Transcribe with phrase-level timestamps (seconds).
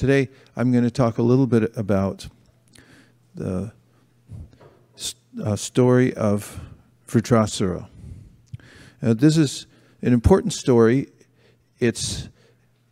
[0.00, 2.26] Today, I'm going to talk a little bit about
[3.34, 3.70] the
[5.44, 6.58] uh, story of
[7.06, 7.86] Vritrasura.
[9.02, 9.66] This is
[10.00, 11.08] an important story.
[11.80, 12.30] It's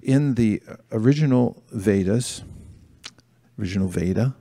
[0.03, 2.43] in the original Vedas,
[3.59, 4.37] original Veda,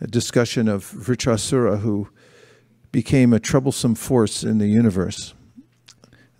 [0.00, 2.08] a discussion of Vritrasura who
[2.90, 5.34] became a troublesome force in the universe.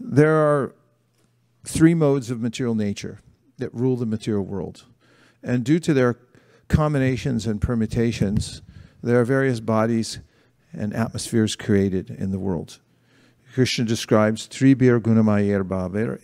[0.01, 0.75] There are
[1.63, 3.21] three modes of material nature
[3.59, 4.87] that rule the material world.
[5.43, 6.19] And due to their
[6.69, 8.63] combinations and permutations,
[9.03, 10.21] there are various bodies
[10.73, 12.79] and atmospheres created in the world.
[13.53, 16.21] Krishna describes Tribir Gunamayer Bhaver,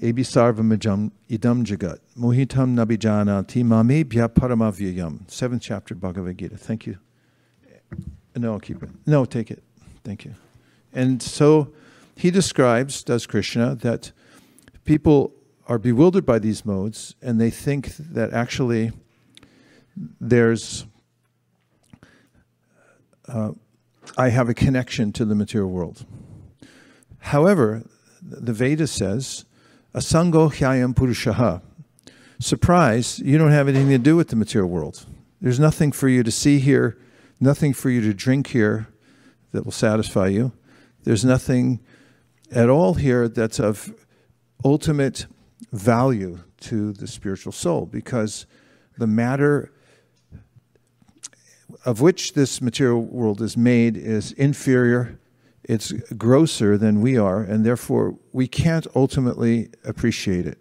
[0.00, 5.30] Abhisarvamajam Idam Jagat, Mohitam Nabijana Timamebhya Paramavyayam.
[5.30, 6.58] Seventh chapter Bhagavad Gita.
[6.58, 6.98] Thank you.
[8.36, 8.90] No, I'll keep it.
[9.06, 9.62] No, take it.
[10.04, 10.34] Thank you.
[10.92, 11.72] And so
[12.16, 14.12] he describes, does Krishna, that
[14.84, 15.32] people
[15.68, 18.92] are bewildered by these modes and they think that actually
[20.20, 20.86] there's
[23.28, 23.52] uh,
[24.16, 26.04] I have a connection to the material world.
[27.18, 27.82] However,
[28.20, 29.44] the Veda says,
[29.94, 31.62] Asango Hyayam Purushaha.
[32.38, 35.06] Surprise, you don't have anything to do with the material world.
[35.40, 36.98] There's nothing for you to see here,
[37.40, 38.88] nothing for you to drink here
[39.52, 40.52] that will satisfy you.
[41.04, 41.80] There's nothing
[42.50, 43.94] at all here that's of
[44.64, 45.26] ultimate
[45.70, 48.46] value to the spiritual soul because
[48.98, 49.72] the matter
[51.84, 55.18] of which this material world is made is inferior,
[55.64, 60.58] it's grosser than we are, and therefore we can't ultimately appreciate it.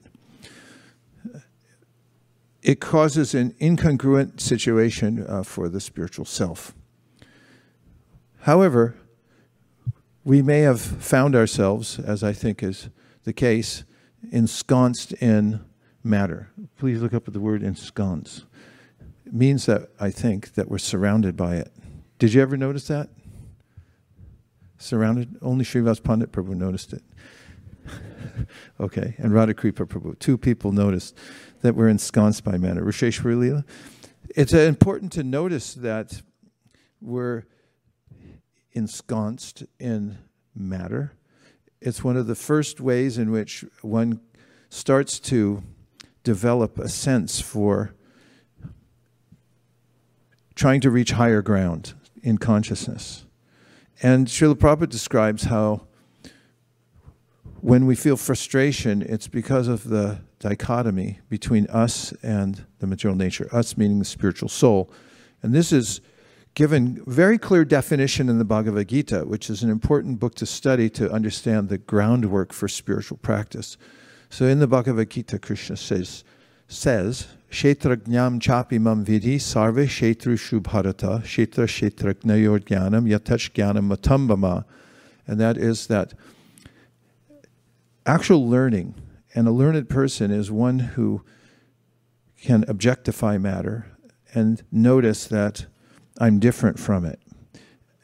[2.61, 6.75] It causes an incongruent situation uh, for the spiritual self.
[8.41, 8.95] However,
[10.23, 12.89] we may have found ourselves, as I think is
[13.23, 13.83] the case,
[14.31, 15.61] ensconced in
[16.03, 16.49] matter.
[16.77, 18.45] Please look up the word ensconce
[19.25, 21.71] It means that I think that we're surrounded by it.
[22.19, 23.09] Did you ever notice that?
[24.77, 25.37] Surrounded?
[25.41, 27.03] Only Srivas Pandit Prabhu noticed it.
[28.79, 30.17] okay, and Radhakripa Prabhu.
[30.19, 31.17] Two people noticed
[31.61, 32.83] that we're ensconced by matter.
[32.83, 33.65] Risheshwari Leela.
[34.35, 36.21] It's uh, important to notice that
[36.99, 37.43] we're
[38.73, 40.17] ensconced in
[40.55, 41.13] matter.
[41.81, 44.21] It's one of the first ways in which one
[44.69, 45.63] starts to
[46.23, 47.95] develop a sense for
[50.53, 53.25] trying to reach higher ground in consciousness.
[54.03, 55.87] And Srila Prabhupada describes how
[57.61, 63.49] when we feel frustration, it's because of the dichotomy between us and the material nature,
[63.51, 64.91] us meaning the spiritual soul.
[65.41, 65.99] And this is
[66.53, 70.89] given very clear definition in the Bhagavad Gita, which is an important book to study
[70.91, 73.77] to understand the groundwork for spiritual practice.
[74.29, 76.23] So in the Bhagavad Gita, Krishna says,
[76.67, 84.63] says Kshetrajnam chapi mam vidi sarve kshetru shubharata kshetra kshetrajnayor jnanam yatach jnanam matambama.
[85.27, 86.13] And that is that
[88.05, 88.95] actual learning,
[89.35, 91.23] and a learned person is one who
[92.41, 93.85] can objectify matter
[94.33, 95.65] and notice that
[96.21, 97.19] I'm different from it.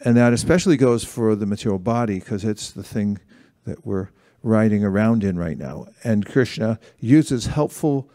[0.04, 3.20] And that especially goes for the material body because it's the thing
[3.66, 4.10] that we're
[4.42, 5.86] riding around in right now.
[6.04, 8.10] And Krishna uses helpful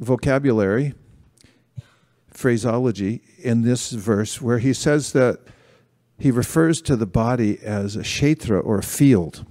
[0.00, 0.94] vocabulary,
[2.28, 5.38] phraseology in this verse where he says that
[6.18, 9.46] he refers to the body as a kshetra or a field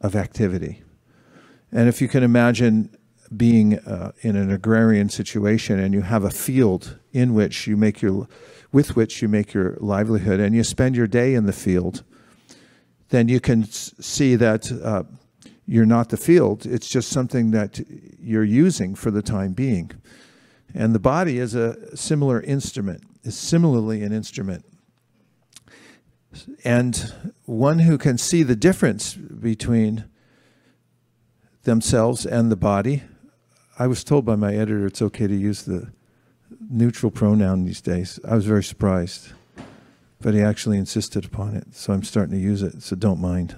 [0.00, 0.84] of activity.
[1.72, 2.96] And if you can imagine
[3.36, 8.02] being uh, in an agrarian situation and you have a field in which you make
[8.02, 8.28] your
[8.72, 12.04] with which you make your livelihood and you spend your day in the field
[13.10, 15.02] then you can see that uh,
[15.66, 16.64] you're not the field.
[16.64, 17.80] It's just something that
[18.18, 19.90] you're using for the time being.
[20.74, 24.64] And the body is a similar instrument, is similarly an instrument.
[26.64, 27.12] And
[27.44, 30.04] one who can see the difference between
[31.64, 33.02] themselves and the body.
[33.78, 35.92] I was told by my editor it's okay to use the
[36.70, 38.18] neutral pronoun these days.
[38.26, 39.32] I was very surprised.
[40.22, 43.56] But he actually insisted upon it, so I'm starting to use it, so don't mind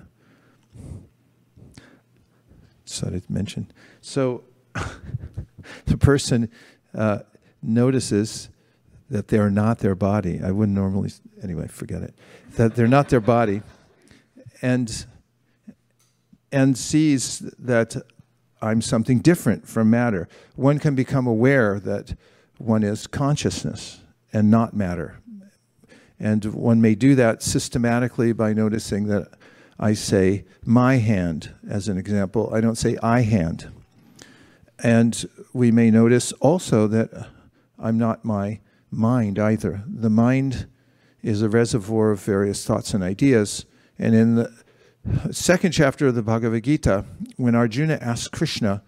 [2.93, 3.71] decided to mention.
[4.01, 4.45] So
[5.87, 6.51] the person
[6.95, 7.21] uh,
[7.63, 8.51] notices
[9.09, 10.41] that they're not their body.
[10.43, 11.11] I wouldn't normally,
[11.43, 12.15] anyway, forget it.
[12.57, 13.63] That they're not their body,
[14.61, 15.07] and
[16.51, 17.97] and sees that
[18.61, 20.29] I'm something different from matter.
[20.55, 22.15] One can become aware that
[22.63, 24.01] one is consciousness
[24.33, 25.21] and not matter.
[26.19, 29.29] And one may do that systematically by noticing that
[29.79, 32.49] I say my hand as an example.
[32.55, 33.71] I don't say I hand.
[34.79, 37.29] And we may notice also that
[37.79, 38.61] I'm not my
[38.91, 39.83] mind either.
[39.87, 40.67] The mind
[41.23, 43.65] is a reservoir of various thoughts and ideas.
[43.99, 44.53] And in the
[45.33, 47.05] second chapter of the Bhagavad Gita,
[47.37, 48.83] when Arjuna asks Krishna,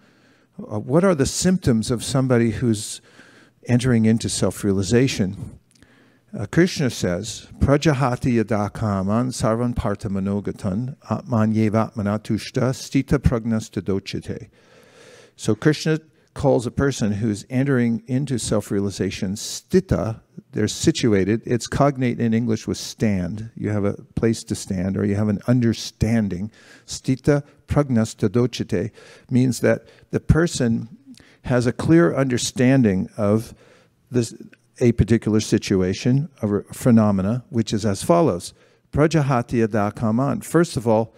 [0.59, 3.01] uh, What are the symptoms of somebody who's
[3.67, 5.59] entering into self realization?
[6.37, 14.49] Uh, Krishna says, Prajahati yadakaman sarvan parta manogatan atman yevatmana tushta stita pragnas tadochite.
[15.37, 15.99] So Krishna
[16.35, 20.19] calls a person who's entering into self-realization stita.
[20.51, 21.41] They're situated.
[21.45, 23.49] It's cognate in English with stand.
[23.55, 26.51] You have a place to stand, or you have an understanding.
[26.85, 28.91] Stita pragnas tadochite
[29.29, 30.94] means that the person
[31.45, 33.53] has a clear understanding of
[34.11, 34.33] this
[34.81, 38.53] a particular situation, a phenomena, which is as follows.
[38.91, 40.43] Prajahati adakaman.
[40.43, 41.15] First of all,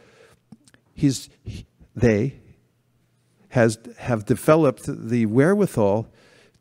[0.93, 1.29] he's,
[1.95, 2.39] they
[3.49, 6.07] has, have developed the wherewithal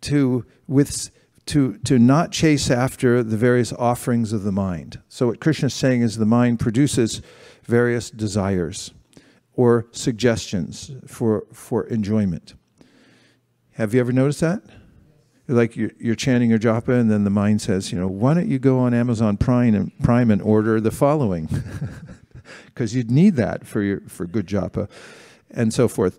[0.03, 1.11] to, with,
[1.47, 5.01] to, to not chase after the various offerings of the mind.
[5.09, 7.21] So what Krishna is saying is the mind produces
[7.65, 8.93] various desires
[9.55, 12.55] or suggestions for, for enjoyment.
[13.77, 14.63] Have you ever noticed that?
[15.49, 18.49] like you're, you're, chanting your japa, and then the mind says, you know, why don't
[18.49, 21.49] you go on Amazon Prime and Prime and order the following,
[22.67, 24.89] because you'd need that for your for good japa,
[25.51, 26.19] and so forth,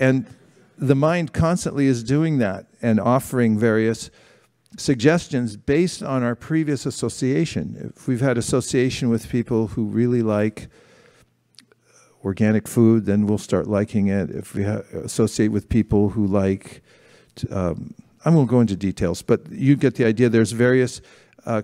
[0.00, 0.26] and
[0.76, 4.10] the mind constantly is doing that and offering various
[4.76, 7.92] suggestions based on our previous association.
[7.96, 10.68] If we've had association with people who really like
[12.24, 14.30] organic food, then we'll start liking it.
[14.30, 16.82] If we associate with people who like
[17.50, 17.94] um,
[18.24, 20.28] I won't go into details, but you get the idea.
[20.28, 21.02] There's various
[21.44, 21.62] uh,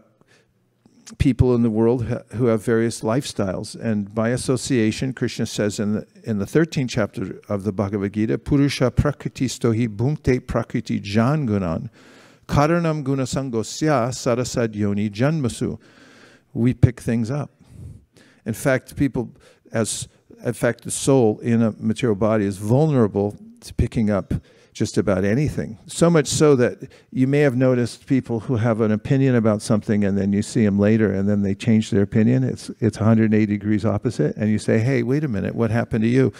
[1.18, 6.06] people in the world who have various lifestyles, and by association, Krishna says in the
[6.24, 11.88] in the 13th chapter of the Bhagavad Gita, Purusha prakriti stohi bhunkte prakriti jangunan
[12.46, 15.78] karanam gunasangosya sarasad yoni janmasu.
[16.52, 17.50] We pick things up.
[18.44, 19.30] In fact, people,
[19.72, 20.08] as
[20.44, 24.34] in fact, the soul in a material body is vulnerable to picking up
[24.72, 25.78] just about anything.
[25.86, 30.04] So much so that you may have noticed people who have an opinion about something
[30.04, 32.44] and then you see them later and then they change their opinion.
[32.44, 34.36] It's, it's 180 degrees opposite.
[34.36, 36.32] And you say, hey, wait a minute, what happened to you?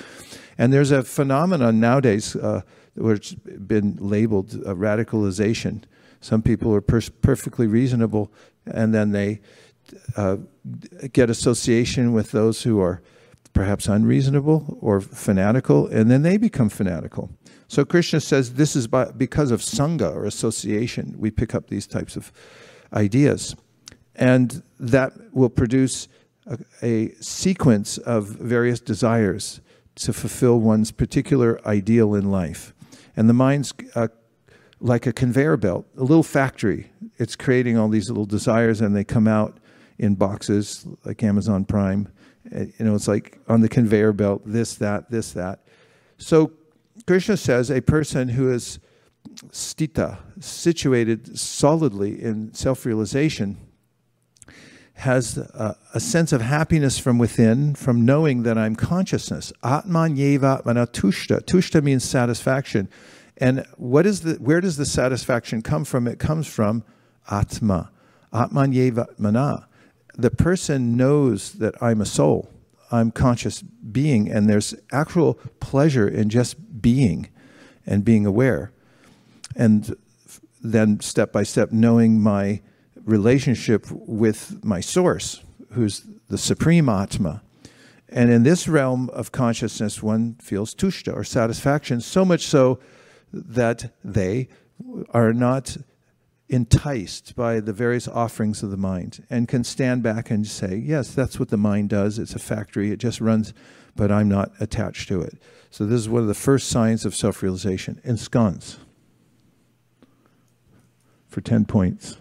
[0.58, 2.62] And there's a phenomenon nowadays uh,
[2.94, 5.82] which has been labeled radicalization.
[6.20, 8.32] Some people are per perfectly reasonable
[8.67, 9.40] and then they
[10.17, 10.37] uh,
[11.12, 13.02] get association with those who are
[13.52, 17.31] perhaps unreasonable or fanatical, and then they become fanatical.
[17.69, 21.87] So Krishna says this is by, because of Sangha or association, we pick up these
[21.87, 22.32] types of
[22.93, 23.55] ideas.
[24.17, 26.08] And that will produce
[26.47, 29.61] a, a sequence of various desires
[29.96, 32.75] to fulfill one's particular ideal in life.
[33.17, 34.08] And the mind's uh,
[34.81, 36.91] like a conveyor belt, a little factory.
[37.19, 39.58] It's creating all these little desires and they come out
[39.99, 42.08] in boxes like Amazon Prime.
[42.52, 45.61] You know, it's like on the conveyor belt, this, that, this, that.
[46.19, 46.52] So
[47.06, 48.79] Krishna says a person who is
[49.49, 53.56] stita, situated solidly in self realization,
[54.94, 59.53] has a, a, sense of happiness from within, from knowing that I'm consciousness.
[59.63, 61.41] Atman yeva tushta.
[61.41, 62.89] Tushta means satisfaction.
[63.39, 66.06] And what is the, where does the satisfaction come from?
[66.06, 66.84] It comes from
[67.31, 67.91] Atma.
[68.32, 69.65] Atman yeva.
[70.20, 72.50] The person knows that I'm a soul.
[72.93, 77.31] I'm conscious being, and there's actual pleasure in just being
[77.86, 78.70] and being aware.
[79.56, 79.96] And
[80.62, 82.60] then step by step, knowing my
[83.03, 87.43] relationship with my source, who's the supreme Atma.
[88.10, 92.79] And in this realm of consciousness, one feels tushta or satisfaction, so much so
[93.32, 94.48] that they
[95.10, 95.79] are not
[96.50, 101.14] enticed by the various offerings of the mind and can stand back and say, yes,
[101.14, 102.19] that's what the mind does.
[102.19, 103.54] It's a factory, it just runs,
[103.94, 105.38] but I'm not attached to it.
[105.70, 108.00] So this is one of the first signs of self-realization.
[108.04, 108.78] Ensconce
[111.28, 112.16] for 10 points.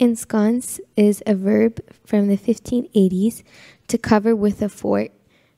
[0.00, 3.44] Ensconce is a verb from the 1580s
[3.86, 5.12] to cover with a fort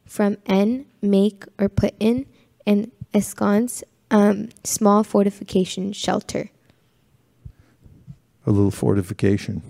[0.04, 2.26] from en, make or put in,
[2.66, 6.50] and ensconce, um, small fortification shelter.
[8.46, 9.62] A little fortification.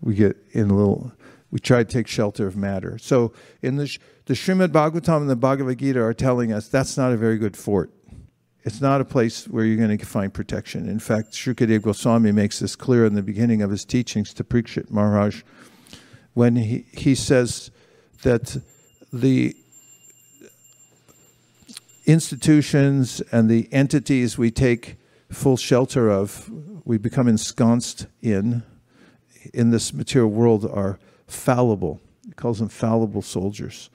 [0.00, 1.12] We get in a little
[1.50, 2.96] we try to take shelter of matter.
[2.98, 7.12] So in the, the Srimad Bhagavatam and the Bhagavad Gita are telling us that's not
[7.12, 7.90] a very good fort.
[8.62, 10.88] It's not a place where you're going to find protection.
[10.88, 14.90] In fact, Shukadev Goswami makes this clear in the beginning of his teachings to Parikshit
[14.90, 15.42] Maharaj
[16.34, 17.70] when he, he says
[18.22, 18.62] that
[19.12, 19.56] the
[22.10, 24.96] institutions and the entities we take
[25.30, 26.50] full shelter of,
[26.84, 28.62] we become ensconced in,
[29.54, 32.00] in this material world are fallible.
[32.26, 33.90] He calls them fallible soldiers.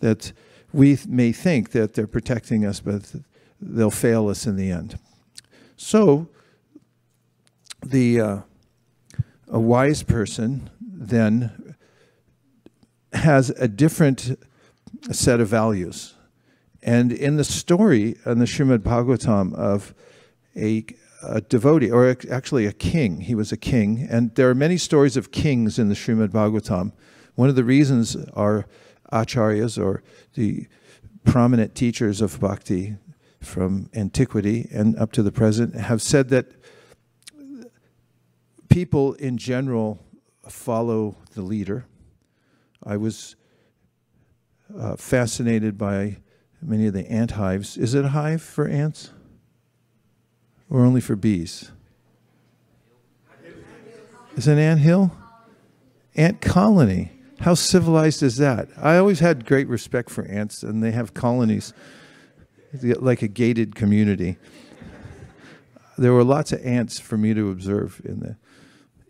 [0.00, 0.32] That
[0.72, 3.14] we may think that they're protecting us, but
[3.60, 4.98] they'll fail us in the end.
[5.76, 6.28] So,
[7.82, 8.38] the uh,
[9.48, 11.74] a wise person then
[13.12, 14.38] has a different
[15.10, 16.14] set of values.
[16.82, 19.94] And in the story in the Srimad Bhagavatam of
[20.56, 20.84] a,
[21.22, 25.16] a, devotee, or actually a king, he was a king, and there are many stories
[25.16, 26.92] of kings in the Srimad Bhagavatam.
[27.34, 28.66] One of the reasons are
[29.12, 30.02] acharyas, or
[30.34, 30.66] the
[31.24, 32.96] prominent teachers of bhakti
[33.40, 36.46] from antiquity and up to the present, have said that
[38.68, 40.02] people in general
[40.48, 41.84] follow the leader.
[42.82, 43.36] I was
[44.76, 46.16] uh, fascinated by
[46.62, 47.76] many of the ant hives.
[47.76, 49.10] Is it a hive for ants?
[50.68, 51.70] Or only for bees?
[54.36, 55.12] Is it an ant hill?
[56.14, 57.12] Ant colony.
[57.40, 58.68] How civilized is that?
[58.76, 61.72] I always had great respect for ants, and they have colonies
[62.82, 64.36] like a gated community.
[65.98, 68.36] There were lots of ants for me to observe in the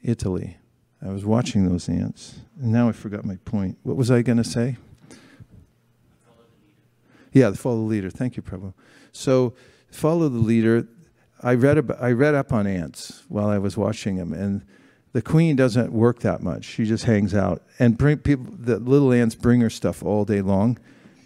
[0.02, 0.56] Italy.
[1.02, 3.78] I was watching those ants, and now I forgot my point.
[3.82, 4.76] What was I going to say?
[7.32, 8.10] Yeah, follow the leader.
[8.10, 8.74] Thank you, Prabhu.
[9.12, 9.54] So,
[9.90, 10.86] follow the leader.
[11.42, 14.62] I read about, I read up on ants while I was watching them, and
[15.12, 16.64] the queen doesn't work that much.
[16.64, 18.46] She just hangs out, and bring people.
[18.58, 20.78] The little ants bring her stuff all day long,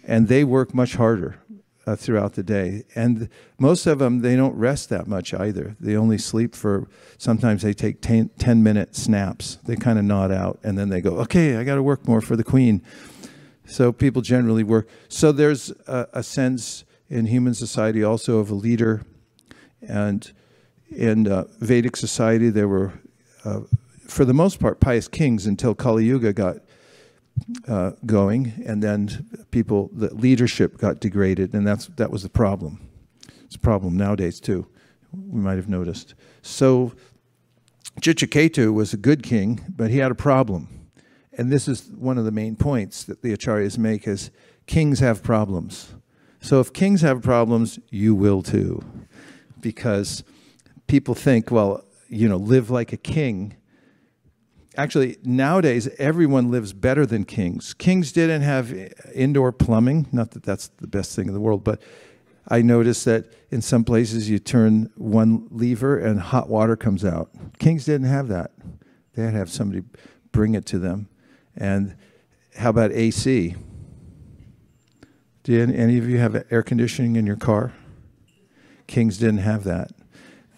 [0.03, 1.39] and they work much harder
[1.87, 2.83] uh, throughout the day.
[2.95, 5.75] And most of them, they don't rest that much either.
[5.79, 9.57] They only sleep for, sometimes they take 10, 10 minute snaps.
[9.63, 12.21] They kind of nod out and then they go, okay, I got to work more
[12.21, 12.81] for the queen.
[13.65, 14.87] So people generally work.
[15.09, 19.03] So there's a, a sense in human society also of a leader.
[19.81, 20.31] And
[20.89, 22.93] in uh, Vedic society, there were,
[23.43, 23.61] uh,
[24.07, 26.57] for the most part, pious kings until Kali Yuga got
[27.67, 32.89] uh, going, and then people, the leadership got degraded, and that's that was the problem.
[33.43, 34.67] It's a problem nowadays too.
[35.11, 36.13] We might have noticed.
[36.41, 36.93] So
[38.01, 40.74] Chitraketu was a good king, but he had a problem,
[41.37, 44.31] and this is one of the main points that the acharyas make: is
[44.67, 45.93] kings have problems.
[46.41, 48.83] So if kings have problems, you will too,
[49.59, 50.23] because
[50.87, 53.55] people think, well, you know, live like a king.
[54.77, 57.73] Actually nowadays everyone lives better than kings.
[57.73, 58.73] Kings didn't have
[59.13, 60.07] indoor plumbing.
[60.11, 61.81] Not that that's the best thing in the world but
[62.49, 67.29] i noticed that in some places you turn one lever and hot water comes out.
[67.57, 68.51] Kings didn't have that.
[69.13, 69.83] They had to have somebody
[70.31, 71.07] bring it to them
[71.57, 71.95] and
[72.57, 73.55] how about ac
[75.43, 77.73] do any of you have air conditioning in your car
[78.87, 79.91] kings didn't have that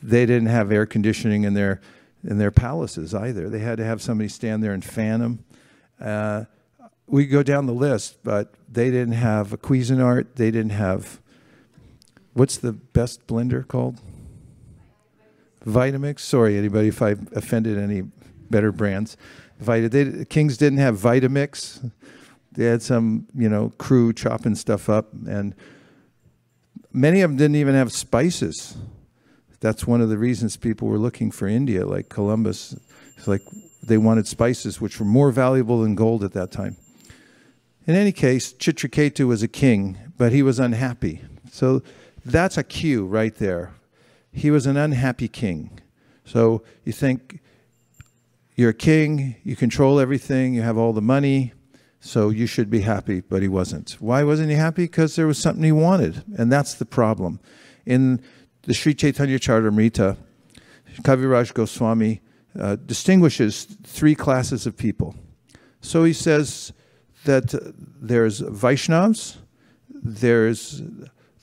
[0.02, 1.82] they didn't have air conditioning in their
[2.24, 3.50] in their palaces either.
[3.50, 5.46] They had to have somebody stand there and fan them.
[6.00, 6.46] Uh,
[7.08, 10.36] we go down the list, but they didn't have a Cuisinart.
[10.36, 11.22] They didn't have,
[12.34, 14.02] what's the best blender called?
[15.66, 16.20] Vitamix.
[16.20, 18.04] Sorry, anybody, if I offended any
[18.50, 19.16] better brands.
[19.60, 21.92] Vita, they, Kings didn't have Vitamix.
[22.52, 25.54] They had some, you know, crew chopping stuff up, and
[26.92, 28.78] many of them didn't even have spices
[29.60, 32.76] that's one of the reasons people were looking for India, like Columbus.
[33.16, 33.42] It's like
[33.84, 36.78] they wanted spices, which were more valuable than gold at that time.
[37.86, 41.22] In any case, Chitraketu was a king, but he was unhappy.
[41.52, 41.82] So
[42.26, 43.74] that's a cue right there.
[44.32, 45.80] He was an unhappy king.
[46.26, 47.40] So you think
[48.58, 51.54] you're a king, you control everything, you have all the money,
[52.00, 53.92] so you should be happy, but he wasn't.
[54.00, 54.86] Why wasn't he happy?
[54.86, 57.40] Because there was something he wanted, and that's the problem.
[57.86, 58.20] In
[58.64, 60.18] the Sri Chaitanya Charitamrita,
[61.04, 62.22] Kaviraj Goswami
[62.60, 65.16] uh, distinguishes three classes of people.
[65.82, 66.74] So he says
[67.26, 67.54] that
[68.02, 69.38] there's Vaishnavas,
[69.90, 70.82] there's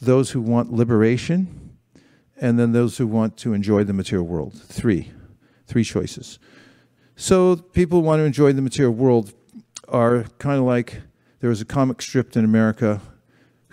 [0.03, 1.77] those who want liberation,
[2.41, 4.55] and then those who want to enjoy the material world.
[4.55, 5.13] Three,
[5.67, 6.41] three choices.
[7.17, 9.33] So people who want to enjoy the material world
[9.89, 11.01] are kind of like
[11.41, 13.01] there was a comic strip in America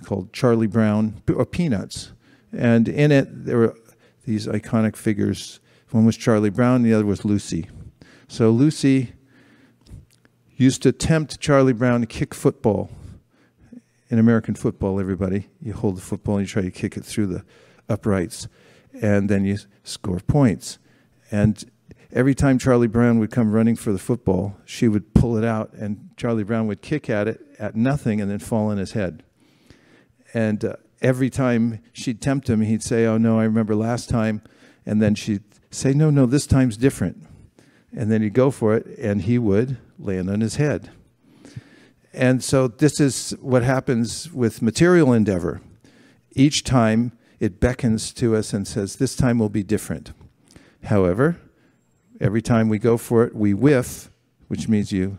[0.03, 2.12] called Charlie Brown, or Peanuts.
[2.51, 3.75] And in it, there were
[4.25, 5.60] these iconic figures.
[5.89, 7.67] One was Charlie Brown, the other was Lucy.
[8.27, 9.13] So Lucy
[10.55, 12.91] used to tempt Charlie Brown to kick football.
[14.10, 17.27] In American football, everybody, you hold the football and you try to kick it through
[17.27, 17.43] the
[17.88, 18.48] uprights,
[19.01, 20.77] and then you score points.
[21.31, 21.63] And
[22.13, 25.74] every time Charlie Brown would come running for the football, she would pull it out,
[25.74, 29.24] and Charlie Brown would kick at it at nothing and then fall on his head.
[30.34, 34.41] And uh, every time she'd tempt him, he'd say, Oh, no, I remember last time.
[34.86, 37.25] And then she'd say, No, no, this time's different.
[37.94, 40.91] And then he'd go for it, and he would land on his head.
[42.13, 45.62] And so this is what happens with material endeavor.
[46.34, 50.13] Each time it beckons to us and says, This time will be different.
[50.86, 51.38] However,
[52.22, 54.10] every time we go for it, we whiff,
[54.48, 55.18] which means you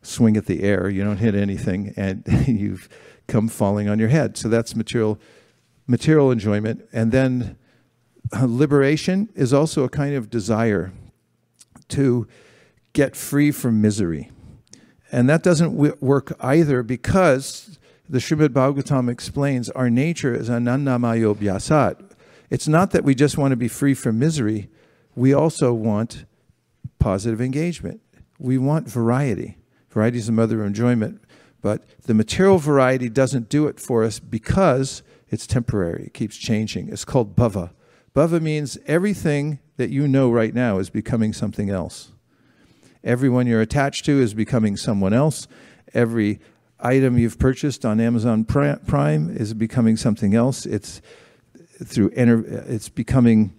[0.00, 2.88] swing at the air, you don't hit anything, and you've
[3.28, 4.36] come falling on your head.
[4.36, 5.20] So that's material,
[5.86, 6.88] material enjoyment.
[6.92, 7.56] And then
[8.32, 10.92] uh, liberation is also a kind of desire
[11.88, 12.26] to
[12.92, 14.30] get free from misery.
[15.12, 17.78] And that doesn't work either because
[18.08, 22.12] the Srimad Bhagavatam explains our nature is anandamayo bhyasat.
[22.50, 24.68] It's not that we just want to be free from misery,
[25.14, 26.24] we also want
[26.98, 28.00] positive engagement.
[28.38, 29.58] We want variety.
[29.90, 31.22] Variety is the mother of enjoyment,
[31.60, 36.04] but the material variety doesn't do it for us because it's temporary.
[36.06, 36.88] It keeps changing.
[36.88, 37.70] It's called bhava.
[38.14, 42.12] Bhava means everything that you know right now is becoming something else.
[43.04, 45.48] Everyone you're attached to is becoming someone else.
[45.94, 46.40] Every
[46.78, 50.66] item you've purchased on Amazon Prime is becoming something else.
[50.66, 51.00] It's
[51.86, 53.54] through it's becoming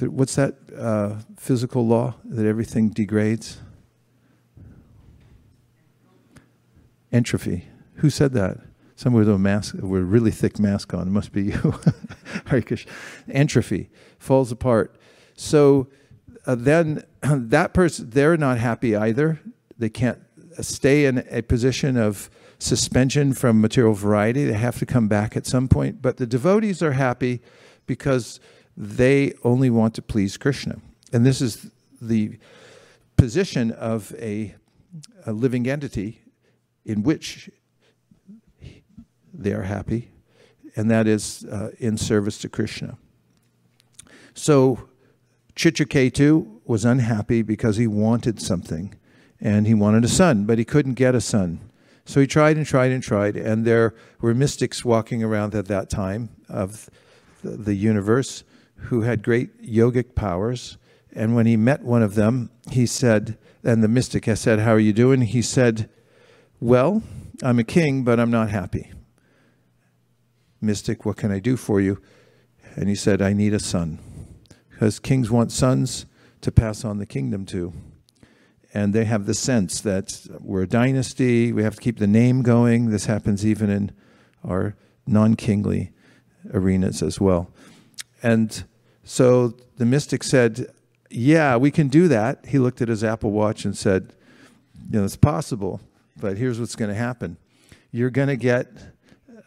[0.00, 3.60] what's that uh, physical law that everything degrades?
[7.12, 7.68] Entropy.
[7.96, 8.58] Who said that?
[8.96, 11.06] Someone with a mask, with a really thick mask on.
[11.06, 11.74] It must be you.
[13.30, 14.96] Entropy falls apart.
[15.36, 15.88] So
[16.46, 19.40] uh, then that person, they're not happy either.
[19.78, 20.18] They can't
[20.60, 24.44] stay in a position of suspension from material variety.
[24.44, 26.02] They have to come back at some point.
[26.02, 27.40] But the devotees are happy
[27.88, 28.38] because
[28.76, 30.76] they only want to please Krishna.
[31.12, 32.38] And this is the
[33.16, 34.54] position of a,
[35.26, 36.22] a living entity
[36.84, 37.50] in which
[39.34, 40.12] they are happy,
[40.76, 42.96] and that is uh, in service to Krishna.
[44.34, 44.88] So
[45.56, 48.94] Chitraketu was unhappy because he wanted something,
[49.40, 51.60] and he wanted a son, but he couldn't get a son.
[52.04, 55.90] So he tried and tried and tried, and there were mystics walking around at that
[55.90, 56.88] time of
[57.42, 58.44] the, universe
[58.76, 60.76] who had great yogic powers.
[61.12, 64.72] And when he met one of them, he said, and the mystic has said, How
[64.72, 65.22] are you doing?
[65.22, 65.88] He said,
[66.60, 67.02] Well,
[67.42, 68.92] I'm a king, but I'm not happy.
[70.60, 72.00] Mystic, what can I do for you?
[72.74, 73.98] And he said, I need a son.
[74.70, 76.06] Because kings want sons
[76.40, 77.72] to pass on the kingdom to.
[78.74, 82.42] And they have the sense that we're a dynasty, we have to keep the name
[82.42, 82.90] going.
[82.90, 83.92] This happens even in
[84.44, 85.90] our non kingly
[86.52, 87.50] arenas as well.
[88.22, 88.64] And
[89.04, 90.66] so the mystic said,
[91.10, 92.46] Yeah, we can do that.
[92.46, 94.12] He looked at his Apple Watch and said,
[94.90, 95.80] You know, it's possible,
[96.16, 97.36] but here's what's going to happen.
[97.90, 98.68] You're going to get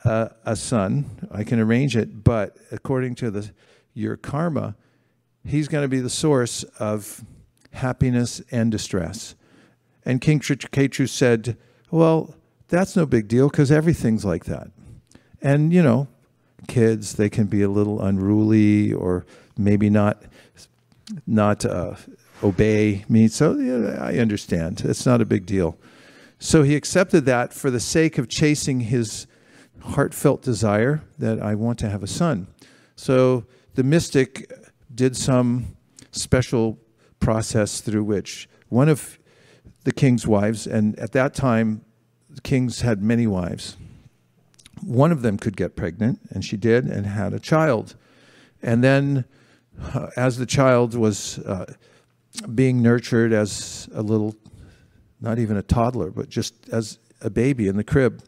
[0.04, 1.28] a, son.
[1.32, 3.52] I can arrange it, but according to the,
[3.94, 4.76] your karma,
[5.46, 7.24] he's going to be the source of
[7.74, 9.36] happiness and distress.
[10.04, 11.58] And King Chitraketu said,
[11.92, 12.36] Well,
[12.68, 14.72] that's no big deal because everything's like that.
[15.42, 16.08] And, you know,
[16.68, 19.26] kids, they can be a little unruly or
[19.58, 20.24] maybe not
[21.28, 21.96] not uh,
[22.44, 23.28] obey me.
[23.28, 24.82] So yeah, I understand.
[24.82, 25.78] It's not a big deal.
[26.40, 29.28] So he accepted that for the sake of chasing his
[29.82, 32.48] heartfelt desire that I want to have a son.
[32.96, 33.46] So
[33.76, 34.52] the mystic
[34.94, 35.76] did some
[36.12, 36.80] special
[37.20, 39.20] process through which one of
[39.84, 41.84] the king's wives, and at that time,
[42.44, 43.78] kings had many wives.
[44.82, 47.96] One of them could get pregnant, and she did, and had a child.
[48.62, 49.26] And then,
[49.82, 51.74] uh, as the child was uh,
[52.54, 54.36] being nurtured as a little,
[55.20, 58.24] not even a toddler, but just as a baby in the crib,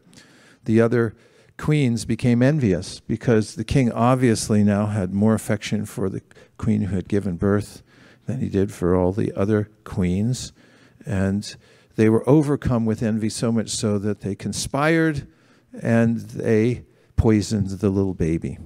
[0.64, 1.14] the other
[1.56, 6.22] queens became envious because the king obviously now had more affection for the
[6.58, 7.82] queen who had given birth
[8.26, 10.52] than he did for all the other queens.
[11.06, 11.54] And
[11.96, 15.26] they were overcome with envy so much so that they conspired
[15.80, 16.84] and they
[17.16, 18.58] poisoned the little baby.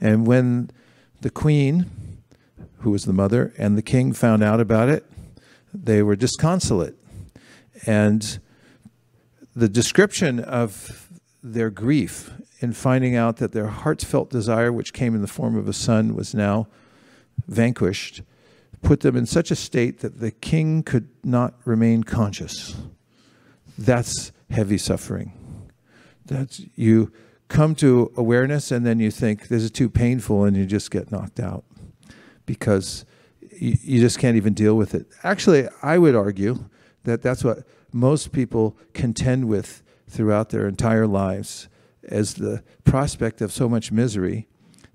[0.00, 0.70] And when
[1.20, 1.86] the queen,
[2.78, 5.04] who was the mother, and the king found out about it,
[5.72, 6.94] they were disconsolate.
[7.86, 8.38] And
[9.54, 11.08] the description of
[11.42, 15.68] their grief in finding out that their heartfelt desire, which came in the form of
[15.68, 16.68] a son, was now
[17.48, 18.22] vanquished,
[18.82, 22.76] put them in such a state that the king could not remain conscious.
[23.76, 25.32] That's heavy suffering.
[26.26, 27.12] That's you
[27.48, 31.12] come to awareness and then you think this is too painful and you just get
[31.12, 31.64] knocked out
[32.46, 33.04] because
[33.50, 35.06] you, you just can't even deal with it.
[35.22, 36.64] Actually, I would argue
[37.04, 41.68] that that's what most people contend with throughout their entire lives
[42.08, 44.48] as the prospect of so much misery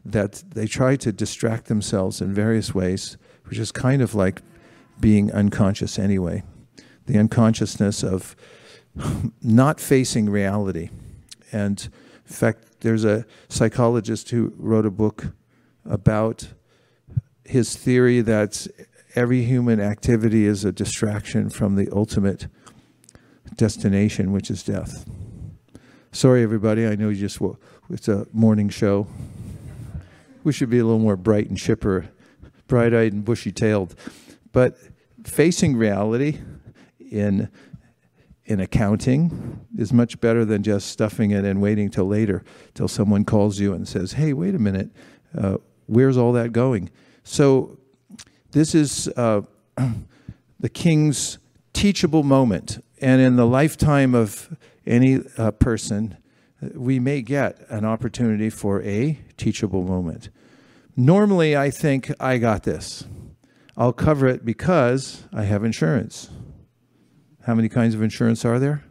[0.04, 4.42] that they try to distract themselves in various ways, which is kind of like
[5.00, 6.44] being unconscious anyway.
[7.06, 8.36] The unconsciousness of
[9.42, 10.90] not facing reality.
[11.52, 11.90] And
[12.26, 15.28] in fact, there's a psychologist who wrote a book
[15.86, 16.50] about
[17.46, 18.68] his theory that
[19.16, 22.48] every human activity is a distraction from the ultimate
[23.56, 25.06] destination, which is death.
[26.12, 26.86] Sorry, everybody.
[26.86, 27.40] I know you just
[27.90, 29.08] it's a morning show.
[30.44, 32.10] We should be a little more bright and chipper,
[32.68, 33.96] bright-eyed and bushy-tailed.
[34.52, 34.78] But
[35.24, 36.40] facing reality
[37.00, 37.50] in
[38.48, 43.26] in accounting is much better than just stuffing it and waiting till later, till someone
[43.26, 44.90] calls you and says, "Hey, wait a minute,
[45.38, 46.90] uh, where's all that going?"
[47.24, 47.78] So,
[48.52, 49.42] this is uh,
[50.60, 51.40] the king's
[51.74, 56.18] teachable moment, and in the lifetime of any uh, person,
[56.74, 60.30] we may get an opportunity for a teachable moment.
[60.96, 63.04] Normally, I think I got this.
[63.76, 66.32] I'll cover it because I have insurance.
[67.48, 68.84] How many kinds of insurance are there?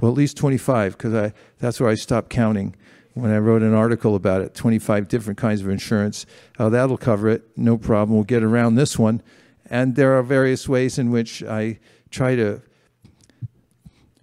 [0.00, 2.76] Well, at least 25, because that's where I stopped counting
[3.14, 4.54] when I wrote an article about it.
[4.54, 6.24] 25 different kinds of insurance.
[6.60, 7.48] Oh, that'll cover it.
[7.56, 8.14] No problem.
[8.14, 9.22] We'll get around this one.
[9.68, 12.62] And there are various ways in which I try to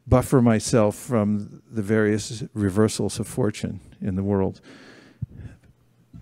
[0.07, 4.61] buffer myself from the various reversals of fortune in the world.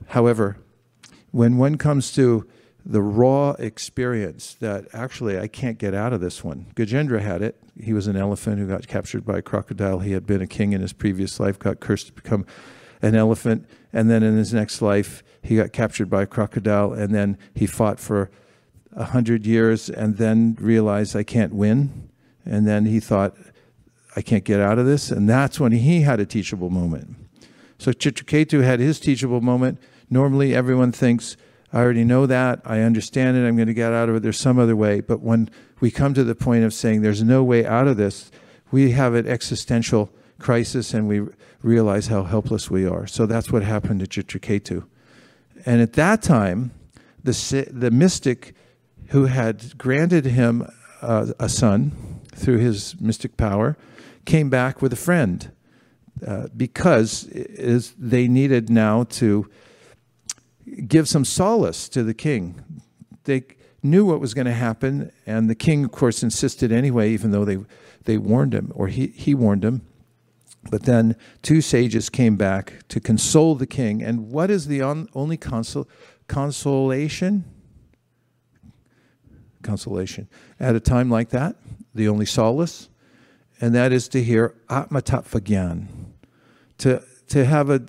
[0.07, 0.57] However,
[1.29, 2.47] when one comes to
[2.85, 6.67] the raw experience that actually I can't get out of this one.
[6.75, 7.59] Gajendra had it.
[7.81, 9.99] He was an elephant who got captured by a crocodile.
[9.99, 12.45] He had been a king in his previous life, got cursed to become
[13.01, 13.67] an elephant.
[13.91, 16.93] And then in his next life, he got captured by a crocodile.
[16.93, 18.29] And then he fought for
[18.95, 22.09] a hundred years and then realized I can't win.
[22.45, 23.35] And then he thought,
[24.15, 25.09] I can't get out of this.
[25.09, 27.15] And that's when he had a teachable moment.
[27.79, 29.79] So Chitraketu had his teachable moment.
[30.09, 31.35] Normally, everyone thinks,
[31.75, 32.61] I already know that.
[32.63, 33.45] I understand it.
[33.45, 34.23] I'm going to get out of it.
[34.23, 35.01] There's some other way.
[35.01, 35.49] But when
[35.81, 38.31] we come to the point of saying there's no way out of this,
[38.71, 40.09] we have an existential
[40.39, 41.27] crisis and we
[41.61, 43.05] realize how helpless we are.
[43.07, 44.85] So that's what happened to Chitraketu.
[45.65, 46.71] And at that time,
[47.21, 48.55] the, the mystic
[49.09, 50.65] who had granted him
[51.01, 53.75] uh, a son through his mystic power
[54.23, 55.51] came back with a friend
[56.25, 59.49] uh, because is, they needed now to
[60.87, 62.63] give some solace to the king.
[63.23, 63.43] They
[63.83, 67.45] knew what was going to happen, and the king, of course, insisted anyway, even though
[67.45, 67.57] they,
[68.03, 69.81] they warned him, or he, he warned him.
[70.69, 74.01] But then two sages came back to console the king.
[74.01, 75.87] And what is the on, only consol,
[76.27, 77.45] consolation?
[79.61, 80.27] Consolation.
[80.59, 81.55] At a time like that,
[81.93, 82.89] the only solace,
[83.61, 85.87] and that is to hear Atmatattva
[86.79, 87.81] to, to have a,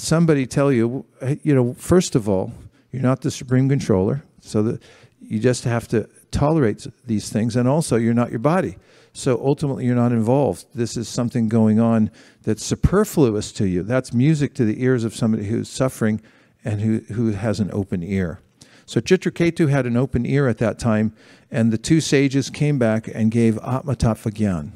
[0.00, 1.04] somebody tell you,
[1.42, 2.52] you know, first of all,
[2.92, 4.82] you're not the supreme controller, so that
[5.20, 8.76] you just have to tolerate these things, and also you're not your body.
[9.12, 10.66] So ultimately, you're not involved.
[10.74, 12.10] This is something going on
[12.42, 13.82] that's superfluous to you.
[13.82, 16.20] That's music to the ears of somebody who's suffering
[16.64, 18.40] and who, who has an open ear.
[18.86, 21.14] So Chitraketu had an open ear at that time,
[21.50, 24.72] and the two sages came back and gave Atmatattva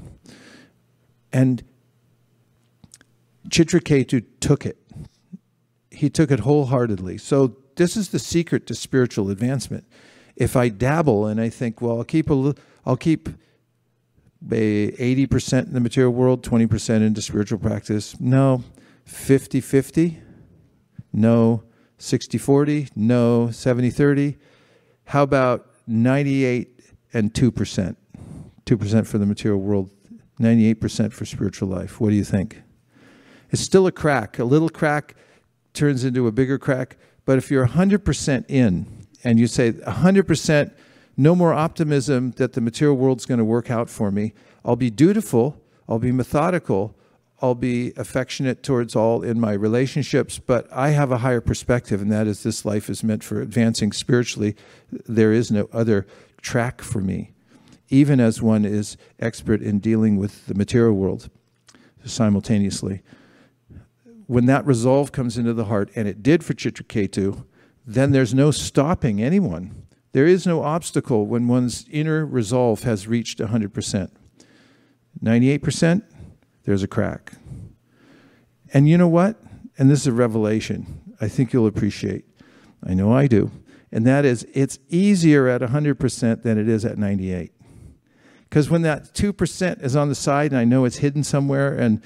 [1.33, 1.65] And
[3.49, 4.79] Chitraketu took it
[5.95, 7.19] he took it wholeheartedly.
[7.19, 9.85] So this is the secret to spiritual advancement.
[10.37, 12.55] If I dabble and I think, well, I'll keep a,
[12.85, 13.29] I'll keep
[14.53, 18.19] eighty percent in the material world, twenty percent into spiritual practice.
[18.21, 18.65] No,
[19.09, 20.21] 50-50.
[21.13, 21.63] No,
[21.99, 22.91] 60-40.
[22.97, 24.37] No, 70-30.
[25.07, 26.81] How about 98
[27.13, 27.97] and 2%?
[28.67, 29.91] 2% for the material world,
[30.41, 32.01] 98% for spiritual life.
[32.01, 32.63] What do you think?
[33.51, 35.15] It's still a crack, a little crack
[35.75, 36.97] turns into a bigger crack.
[37.25, 40.73] But if you're 100% in and you say 100%,
[41.17, 44.33] no more optimism that the material world's going to work out for me,
[44.65, 46.97] I'll be dutiful, I'll be methodical,
[47.43, 52.11] I'll be affectionate towards all in my relationships, but I have a higher perspective, and
[52.11, 54.57] that is this life is meant for advancing spiritually.
[54.91, 56.07] There is no other
[56.41, 57.33] track for me,
[57.91, 61.29] even as one is expert in dealing with the material world
[62.05, 63.03] simultaneously
[64.27, 67.45] when that resolve comes into the heart, and it did for Chitraketu,
[67.87, 69.87] then there's no stopping anyone.
[70.13, 74.11] There is no obstacle when one's inner resolve has reached 100%.
[75.23, 76.03] 98%,
[76.65, 77.35] there's a crack.
[78.73, 79.41] And you know what?
[79.77, 82.25] And this is a revelation I think you'll appreciate.
[82.87, 83.51] I know I do.
[83.93, 87.53] And that is, it's easier at 100% than it is at 98.
[88.43, 92.03] Because when that 2% is on the side and I know it's hidden somewhere and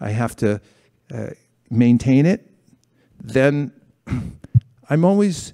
[0.00, 0.60] I have to
[1.12, 1.28] uh,
[1.70, 2.50] maintain it,
[3.20, 3.72] then
[4.90, 5.52] I'm always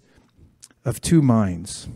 [0.84, 1.88] of two minds.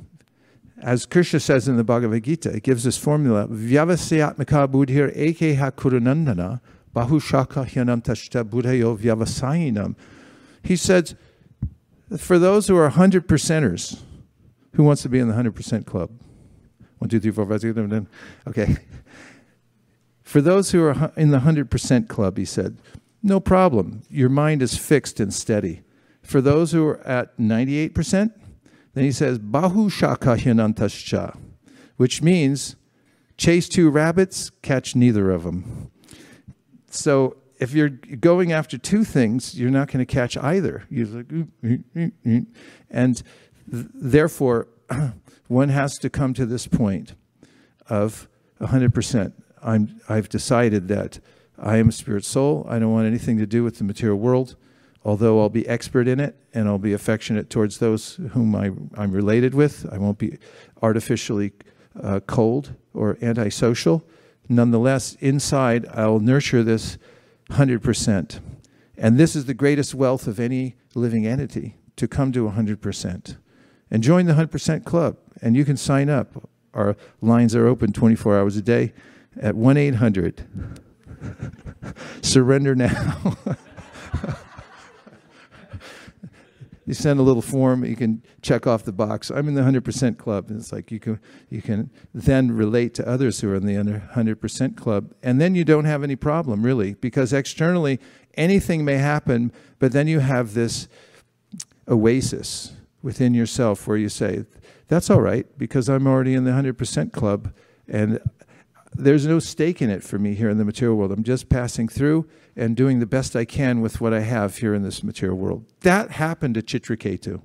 [0.83, 6.61] As Krishna says in the Bhagavad Gita, it gives this formula, Vyavasayatmaka buddhir eke hakurunandana
[6.95, 9.97] bahushaka hyanantashta buddhayo vyavasayinam.
[10.63, 11.17] He said,
[12.19, 14.01] for those who are 100 percenters,
[14.75, 16.11] who wants to be in the 100% club?
[16.99, 18.09] One, two, three, four, five, six, seven, ten.
[18.47, 18.77] Okay.
[20.23, 22.79] For those who are in the 100% club, he said,
[23.27, 24.03] no problem.
[24.09, 25.83] Your mind is fixed and steady.
[26.23, 28.33] For those who are at 98%,
[28.95, 31.39] then he says, Bahu shaka hinantascha,
[31.97, 32.77] which means
[33.37, 35.91] chase two rabbits, catch neither of them.
[36.89, 40.85] So if you're going after two things, you're not going to catch either.
[40.91, 41.31] You're like,
[42.91, 43.23] and
[43.71, 44.69] th therefore,
[45.49, 47.15] one has to come to this point
[47.89, 48.29] of
[48.61, 49.33] 100%.
[49.63, 51.21] I'm, I've decided that
[51.59, 52.67] I am a spirit soul.
[52.69, 54.57] I don't want anything to do with the material world
[55.07, 59.13] although I'll be expert in it and I'll be affectionate towards those whom I, am
[59.13, 59.87] related with.
[59.91, 60.37] I won't be
[60.83, 61.53] artificially
[62.03, 64.05] uh, cold or antisocial.
[64.49, 66.99] Nonetheless, inside, I'll nurture this
[67.51, 68.41] 100%.
[68.99, 73.37] And this is the greatest wealth of any living entity to come to 100%.
[73.89, 75.19] And join the 100% club.
[75.41, 76.51] And you can sign up.
[76.75, 78.93] Our lines are open 24 hours a day
[79.41, 80.86] at 1 800.
[82.23, 83.37] Surrender now.
[86.87, 89.31] you send a little form, you can check off the box.
[89.31, 90.49] I'm in the 100% club.
[90.49, 93.75] And it's like you can, you can then relate to others who are in the
[93.75, 95.13] 100% club.
[95.23, 97.99] And then you don't have any problem, really, because externally
[98.35, 100.87] anything may happen, but then you have this
[101.89, 104.45] oasis within yourself where you say,
[104.89, 107.53] that's all right, because I'm already in the 100% club.
[107.89, 108.21] And
[108.97, 111.13] there's no stake in it for me here in the material world.
[111.13, 114.75] I'm just passing through and doing the best I can with what I have here
[114.75, 115.67] in this material world.
[115.81, 117.43] That happened to Chitraketu.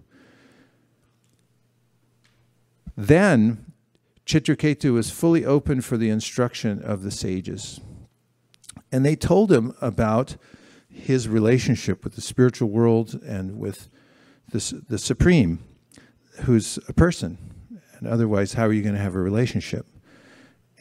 [2.95, 3.73] Then
[4.25, 7.81] Chitraketu was fully open for the instruction of the sages.
[8.91, 10.37] And they told him about
[10.89, 13.89] his relationship with the spiritual world and with
[14.51, 15.59] the, the Supreme,
[16.43, 17.37] who's a person.
[17.97, 19.85] And otherwise, how are you going to have a relationship?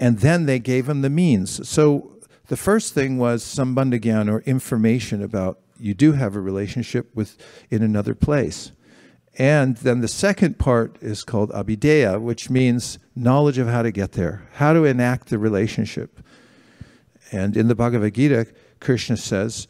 [0.01, 1.69] And then they gave him the means.
[1.69, 2.17] So
[2.49, 7.37] the first thing was some sambandhagyan or information about you do have a relationship with
[7.71, 8.73] in another place.
[9.39, 14.13] And then the second part is called abhideya, which means knowledge of how to get
[14.13, 16.21] there, how to enact the relationship.
[17.31, 18.47] And in the Bhagavad Gita,
[18.81, 19.69] Krishna says,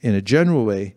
[0.00, 0.96] in a general way,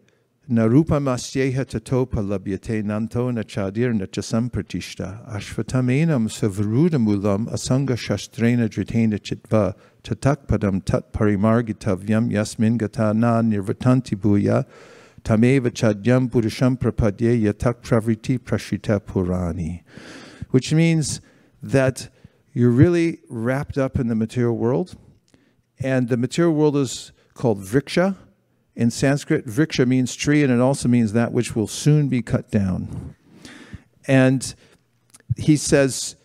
[0.50, 9.76] Narupamasyeha tatopa labhyate nanto nachadir nachasam ashvatamenam savrudamulam asanga shastrena dritena chitva.
[10.02, 14.66] Tatakpadam tat parimargitavyam yasmin gata na nirvatanti bhuya.
[15.22, 19.84] Tameva chadyam purusham prapadye yatak pravriti prashita purani.
[20.50, 21.22] Which means
[21.62, 22.10] that
[22.54, 24.98] you're really wrapped up in the material world,
[25.80, 28.16] and the material world is called vriksha,
[28.80, 32.50] in Sanskrit, vriksha means tree, and it also means that which will soon be cut
[32.50, 33.14] down.
[34.08, 34.56] And
[35.36, 36.16] he says,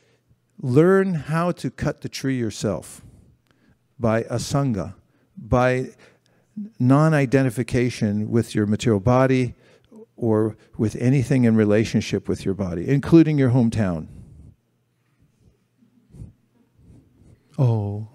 [0.63, 3.03] learn how to cut the tree yourself
[3.99, 4.95] by asanga,
[5.37, 5.89] by
[6.79, 9.57] non identification with your material body
[10.17, 14.07] or with anything in relationship with your body, including your hometown.
[17.59, 18.07] Oh.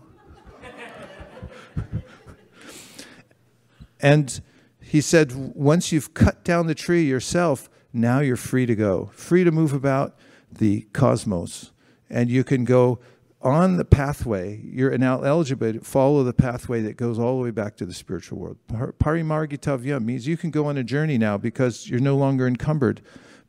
[3.99, 4.41] And
[4.81, 9.43] he said, once you've cut down the tree yourself, now you're free to go, free
[9.43, 10.15] to move about
[10.51, 11.71] the cosmos.
[12.09, 12.99] And you can go
[13.41, 14.61] on the pathway.
[14.63, 17.93] You're now eligible to follow the pathway that goes all the way back to the
[17.93, 18.57] spiritual world.
[18.67, 23.01] Parimargitavya means you can go on a journey now because you're no longer encumbered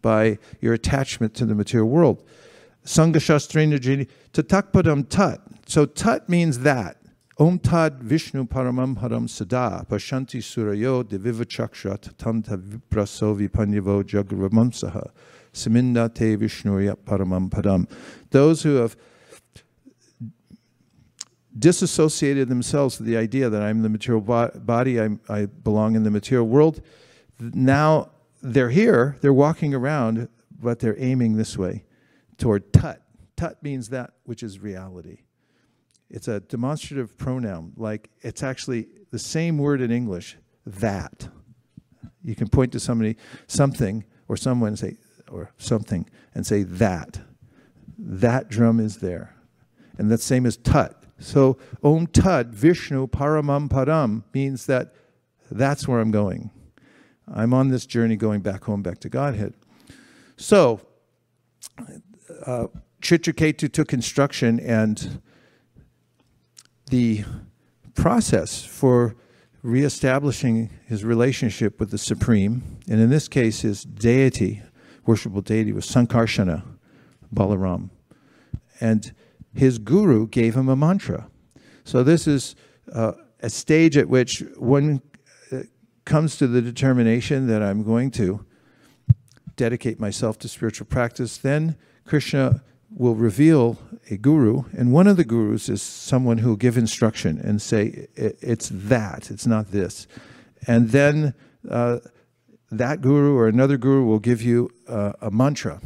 [0.02, 2.24] by your attachment to the material world.
[2.84, 5.40] Sangashastrena tatakpadam tat.
[5.66, 6.96] So tat means that.
[7.40, 15.10] Om Tad Vishnu Paramam Haram Sada Pashanti Surayo Devivachakshat Tanta Vipraso Vipanyavo Jagravamsaha
[15.50, 17.88] Saminda Te Vishnuya Paramam Padam.
[18.28, 18.94] Those who have
[21.58, 26.10] disassociated themselves with the idea that I'm the material body, I'm, I belong in the
[26.10, 26.82] material world,
[27.38, 28.10] now
[28.42, 30.28] they're here, they're walking around,
[30.60, 31.86] but they're aiming this way
[32.36, 33.00] toward Tut.
[33.34, 35.20] Tut means that which is reality.
[36.10, 41.28] It's a demonstrative pronoun, like it's actually the same word in English, that.
[42.22, 44.96] You can point to somebody, something, or someone say,
[45.30, 47.20] or something, and say that.
[47.96, 49.34] That drum is there.
[49.98, 51.04] And that same as tut.
[51.18, 54.94] So Om Tud, Vishnu Paramam Param means that
[55.50, 56.50] That's where I'm going.
[57.32, 59.54] I'm on this journey going back home, back to Godhead.
[60.36, 60.80] So,
[62.46, 62.68] uh,
[63.02, 65.20] Chitraketu took instruction, and
[66.90, 67.24] the
[67.94, 69.16] process for
[69.62, 74.62] reestablishing his relationship with the Supreme, and in this case, his deity,
[75.06, 76.62] worshipable deity, was Sankarshana,
[77.34, 77.90] Balaram.
[78.80, 79.12] And
[79.54, 81.28] his guru gave him a mantra.
[81.84, 82.54] So, this is
[82.92, 85.02] uh, a stage at which one
[85.52, 85.60] uh,
[86.04, 88.44] comes to the determination that I'm going to
[89.56, 91.76] dedicate myself to spiritual practice, then
[92.06, 93.78] Krishna will reveal
[94.10, 98.08] a guru, and one of the gurus is someone who will give instruction and say,
[98.16, 100.06] it's that, it's not this.
[100.66, 101.34] And then
[101.68, 102.00] uh,
[102.70, 105.80] that guru or another guru will give you uh, a mantra.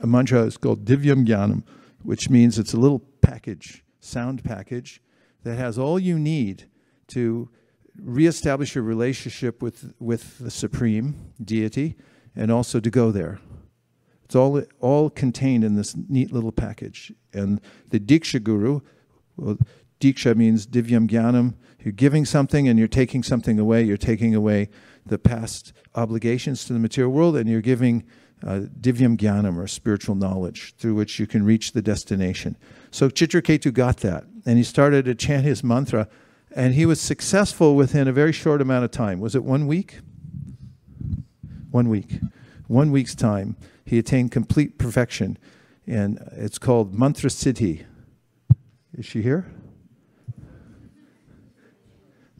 [0.00, 1.64] A mantra is called Divyam Gyanam,
[2.02, 5.00] which means it's a little package, sound package,
[5.42, 6.64] that has all you need
[7.08, 7.48] to
[8.00, 11.96] reestablish your relationship with, with the Supreme Deity
[12.34, 13.38] and also to go there.
[14.26, 17.12] It's all, all contained in this neat little package.
[17.32, 17.60] And
[17.90, 18.80] the Diksha Guru,
[19.36, 19.56] well,
[20.00, 21.54] Diksha means Divyam Gyanam.
[21.78, 23.84] You're giving something and you're taking something away.
[23.84, 24.68] You're taking away
[25.06, 28.02] the past obligations to the material world and you're giving
[28.44, 32.56] uh, Divyam Gyanam or spiritual knowledge through which you can reach the destination.
[32.90, 36.08] So Chitraketu got that and he started to chant his mantra
[36.50, 39.20] and he was successful within a very short amount of time.
[39.20, 40.00] Was it one week?
[41.70, 42.18] One week.
[42.68, 45.38] One week's time, he attained complete perfection.
[45.86, 47.84] And it's called Mantra Siddhi.
[48.96, 49.46] Is she here?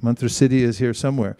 [0.02, 1.36] Mantra Siddhi is here somewhere.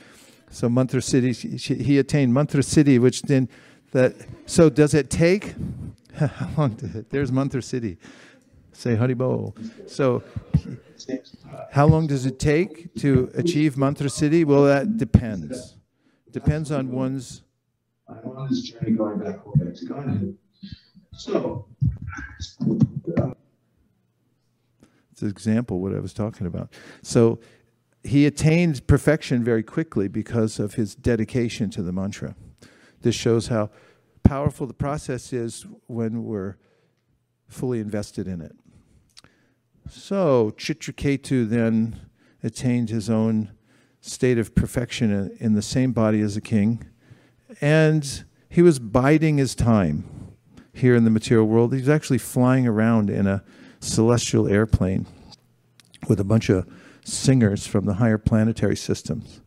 [0.51, 3.49] So Mantra Siddhi, she, he attained Mantra Siddhi, which then
[3.93, 4.15] that.
[4.47, 5.55] So does it take?
[6.15, 7.11] How long did it?
[7.11, 7.99] There's Mantra Siddhi.
[8.73, 9.57] Say Haribol.
[9.91, 10.23] So
[11.71, 14.45] how long does it take to achieve Mantra Siddhi?
[14.45, 15.77] Well, that depends.
[16.31, 17.43] Depends on one's.
[18.09, 20.37] I'm on this journey going back home back to Godhead.
[21.13, 21.67] So.
[23.19, 23.33] Uh,
[25.17, 26.75] it's an example what I was talking about.
[27.03, 27.41] So
[28.05, 32.37] he attained perfection very quickly because of his dedication to the mantra.
[33.01, 33.71] This shows how
[34.23, 36.57] powerful the process is when we're
[37.49, 38.57] fully invested in it.
[39.89, 42.11] So Chitraketu then
[42.43, 43.53] attained his own
[44.03, 46.85] state of perfection in the same body as a king,
[47.61, 50.05] and he was biding his time
[50.73, 51.73] here in the material world.
[51.73, 53.43] He was actually flying around in a
[53.81, 55.07] celestial airplane
[56.09, 56.67] with a bunch of
[57.05, 59.41] singers from the higher planetary systems.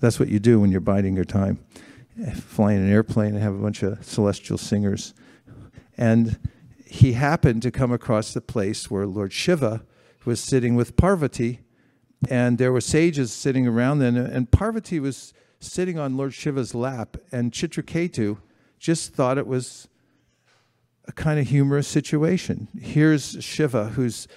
[0.00, 1.58] That's what you do when you're biding your time.
[2.34, 5.14] Flying an airplane and have a bunch of celestial singers.
[5.96, 6.38] And
[6.86, 9.84] he happened to come across the place where Lord Shiva
[10.24, 11.60] was sitting with Parvati,
[12.28, 15.32] and there were sages sitting around them, and Parvati was
[15.66, 18.38] sitting on Lord Shiva's lap, and Chitraketu
[18.78, 19.88] just thought it was
[21.06, 22.68] a kind of humorous situation.
[22.80, 24.28] Here's Shiva, who's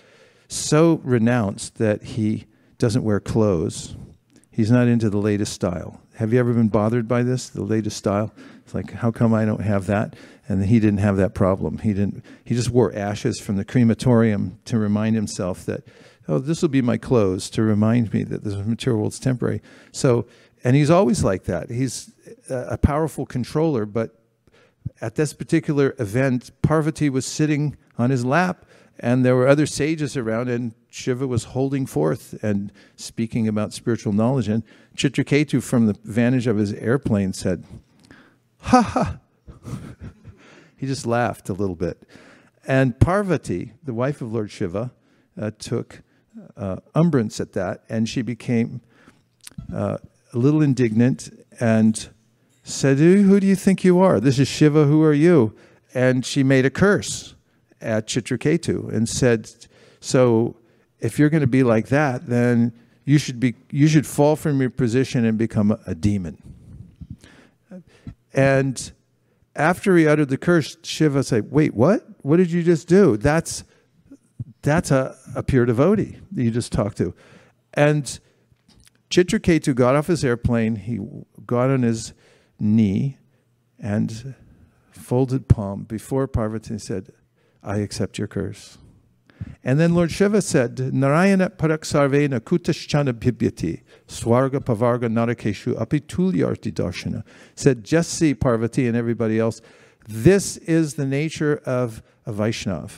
[0.47, 2.45] so renounced that he
[2.77, 3.95] doesn't wear clothes.
[4.51, 6.01] He's not into the latest style.
[6.15, 8.33] Have you ever been bothered by this, the latest style?
[8.65, 10.15] It's like, how come I don't have that?
[10.47, 11.77] And he didn't have that problem.
[11.79, 12.25] He didn't.
[12.43, 15.83] He just wore ashes from the crematorium to remind himself that,
[16.27, 19.61] oh, this will be my clothes to remind me that this material world's temporary.
[19.91, 20.25] So,
[20.63, 21.69] and he's always like that.
[21.69, 22.11] He's
[22.49, 24.19] a powerful controller, but
[25.01, 28.65] at this particular event, Parvati was sitting on his lap,
[28.99, 34.11] and there were other sages around, and Shiva was holding forth and speaking about spiritual
[34.11, 34.49] knowledge.
[34.49, 34.63] And
[34.95, 37.63] Chitraketu, from the vantage of his airplane, said,
[38.61, 39.19] Ha ha!
[40.77, 42.03] he just laughed a little bit.
[42.67, 44.91] And Parvati, the wife of Lord Shiva,
[45.39, 46.01] uh, took
[46.57, 48.81] uh, umbrance at that, and she became
[49.73, 49.97] uh,
[50.33, 52.09] a little indignant and
[52.63, 54.19] said, Who do you think you are?
[54.19, 55.55] This is Shiva, who are you?
[55.93, 57.35] And she made a curse
[57.81, 59.49] at Chitraketu and said,
[59.99, 60.55] So
[60.99, 62.73] if you're going to be like that, then
[63.05, 66.41] you should, be, you should fall from your position and become a, a demon.
[68.33, 68.91] And
[69.55, 72.05] after he uttered the curse, Shiva said, Wait, what?
[72.21, 73.17] What did you just do?
[73.17, 73.63] That's,
[74.61, 77.13] that's a, a pure devotee that you just talked to.
[77.73, 78.19] And
[79.09, 80.99] Chitraketu got off his airplane, he
[81.45, 82.13] got on his
[82.59, 83.17] knee
[83.79, 84.35] and
[84.91, 87.11] folded palm before Parvati and said,
[87.63, 88.77] I accept your curse.
[89.63, 97.23] And then Lord Shiva said, Narayana paraksarvena kutaschana bhibyati, swarga pavarga narakeshu apitulyarti darshana.
[97.55, 99.61] Said, just see Parvati and everybody else.
[100.07, 102.91] This is the nature of a Vaishnav.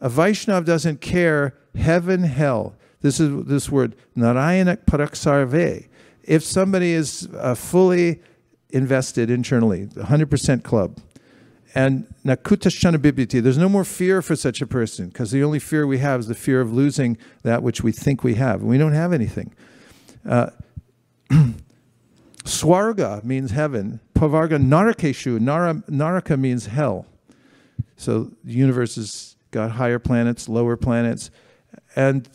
[0.00, 2.76] A Vaishnav doesn't care heaven, hell.
[3.04, 5.88] This is this word, Narayana paraksarve.
[6.22, 8.22] if somebody is uh, fully
[8.70, 10.98] invested internally, 100% club,
[11.74, 15.86] and nakutashana bibhiti, there's no more fear for such a person because the only fear
[15.86, 18.62] we have is the fear of losing that which we think we have.
[18.62, 19.52] We don't have anything.
[20.26, 20.48] Uh,
[22.44, 24.00] Swarga means heaven.
[24.14, 25.38] Pavarga narakeshu.
[25.40, 27.04] Nara, naraka means hell.
[27.98, 31.30] So the universe has got higher planets, lower planets.
[31.96, 32.28] And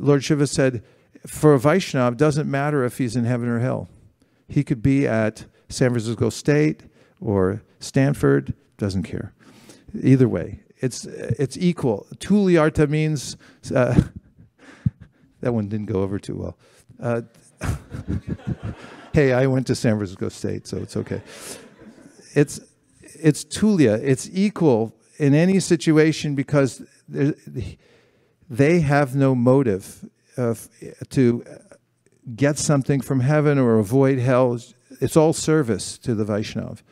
[0.00, 0.82] Lord Shiva said,
[1.26, 3.88] for a Vaishnav, doesn't matter if he's in heaven or hell.
[4.48, 6.84] He could be at San Francisco State
[7.20, 9.32] or Stanford, doesn't care.
[10.02, 12.06] Either way, it's, it's equal.
[12.16, 13.36] Tuliarta means,
[13.74, 14.00] uh,
[15.40, 16.58] that one didn't go over too well.
[17.00, 17.22] Uh,
[19.14, 21.22] hey, I went to San Francisco State, so it's okay.
[22.34, 22.60] It's,
[23.02, 26.82] it's Tulia, it's equal in any situation because
[28.48, 30.68] they have no motive of,
[31.10, 31.44] to
[32.34, 34.58] get something from heaven or avoid hell.
[35.00, 36.82] It's all service to the Vaishnav.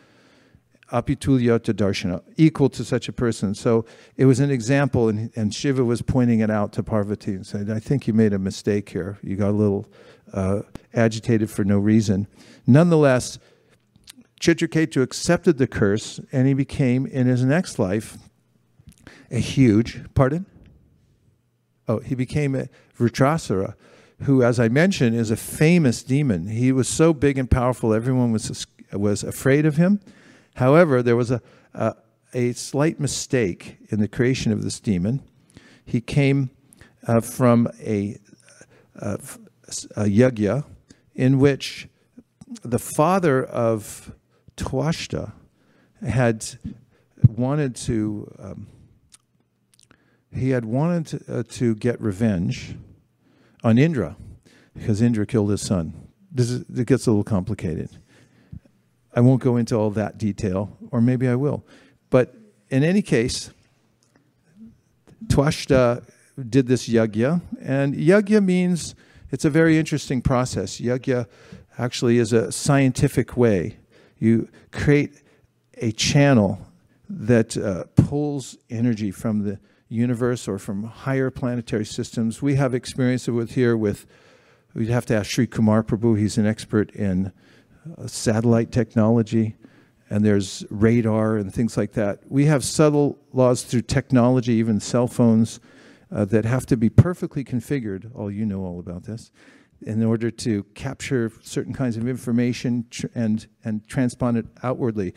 [0.92, 3.54] Apitulya darshana, equal to such a person.
[3.54, 3.86] So
[4.18, 7.70] it was an example, and, and Shiva was pointing it out to Parvati and said,
[7.70, 9.18] I think you made a mistake here.
[9.22, 9.86] You got a little
[10.34, 10.60] uh,
[10.92, 12.26] agitated for no reason.
[12.66, 13.38] Nonetheless,
[14.38, 18.18] Chitraketu accepted the curse, and he became, in his next life,
[19.30, 20.44] a huge, pardon?
[21.92, 22.68] Oh, he became a
[22.98, 23.74] Vritrasura,
[24.22, 26.46] who, as I mentioned, is a famous demon.
[26.46, 30.00] He was so big and powerful, everyone was, was afraid of him.
[30.54, 31.42] However, there was a,
[31.74, 31.94] a,
[32.32, 35.22] a slight mistake in the creation of this demon.
[35.84, 36.48] He came
[37.06, 38.16] uh, from a,
[38.96, 39.18] a,
[39.94, 40.64] a yagya
[41.14, 41.88] in which
[42.62, 44.12] the father of
[44.56, 45.32] Twashta
[46.06, 46.46] had
[47.26, 48.66] wanted to um,
[50.34, 52.76] he had wanted to, uh, to, get revenge
[53.62, 54.16] on Indra
[54.74, 56.08] because Indra killed his son.
[56.30, 57.90] This is, it gets a little complicated.
[59.14, 61.64] I won't go into all that detail, or maybe I will.
[62.08, 62.34] But
[62.70, 63.50] in any case,
[65.26, 66.04] Twashta
[66.48, 68.94] did this yagya, and yagya means
[69.30, 70.80] it's a very interesting process.
[70.80, 71.26] Yagya
[71.78, 73.76] actually is a scientific way.
[74.18, 75.22] You create
[75.78, 76.58] a channel
[77.08, 79.58] that uh, pulls energy from the
[79.92, 82.40] universe or from higher planetary systems.
[82.40, 84.06] We have experience with here with,
[84.74, 87.32] we'd have to ask Sri Kumar Prabhu, he's an expert in
[87.98, 89.56] uh, satellite technology,
[90.08, 92.20] and there's radar and things like that.
[92.28, 95.60] We have subtle laws through technology, even cell phones,
[96.10, 98.10] uh, that have to be perfectly configured.
[98.14, 99.30] All you know all about this,
[99.80, 105.14] in order to capture certain kinds of information and and transpond it outwardly.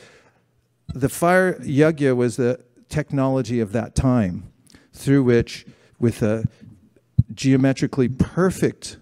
[0.94, 4.52] The fire yagya was the technology of that time,
[4.96, 5.66] through which,
[6.00, 6.46] with a
[7.34, 8.98] geometrically perfect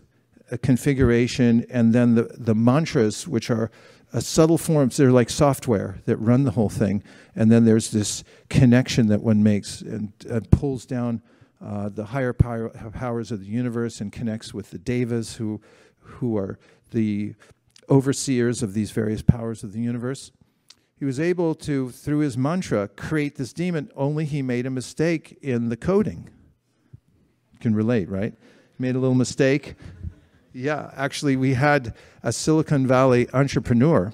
[0.61, 3.71] configuration, and then the, the mantras, which are
[4.13, 7.03] uh, subtle forms, they're like software that run the whole thing.
[7.35, 11.21] And then there's this connection that one makes and uh, pulls down
[11.63, 15.61] uh, the higher power, powers of the universe and connects with the devas, who,
[15.99, 16.59] who are
[16.91, 17.33] the
[17.89, 20.31] overseers of these various powers of the universe.
[21.03, 25.37] He was able to, through his mantra, create this demon, only he made a mistake
[25.41, 26.29] in the coding.
[27.51, 28.33] You can relate, right?
[28.79, 29.75] Made a little mistake,
[30.53, 31.93] yeah, actually, we had
[32.23, 34.13] a Silicon Valley entrepreneur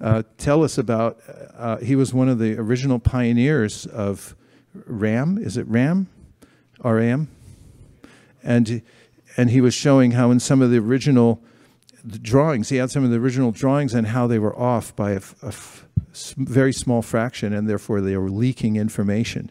[0.00, 1.20] uh, tell us about.
[1.56, 4.34] Uh, he was one of the original pioneers of
[4.74, 5.38] RAM.
[5.38, 6.08] Is it RAM?
[6.82, 7.28] RAM?
[8.42, 8.82] And
[9.36, 11.40] and he was showing how in some of the original
[12.06, 15.20] drawings, he had some of the original drawings and how they were off by a,
[15.42, 15.52] a
[16.36, 19.50] very small fraction, and therefore they are leaking information.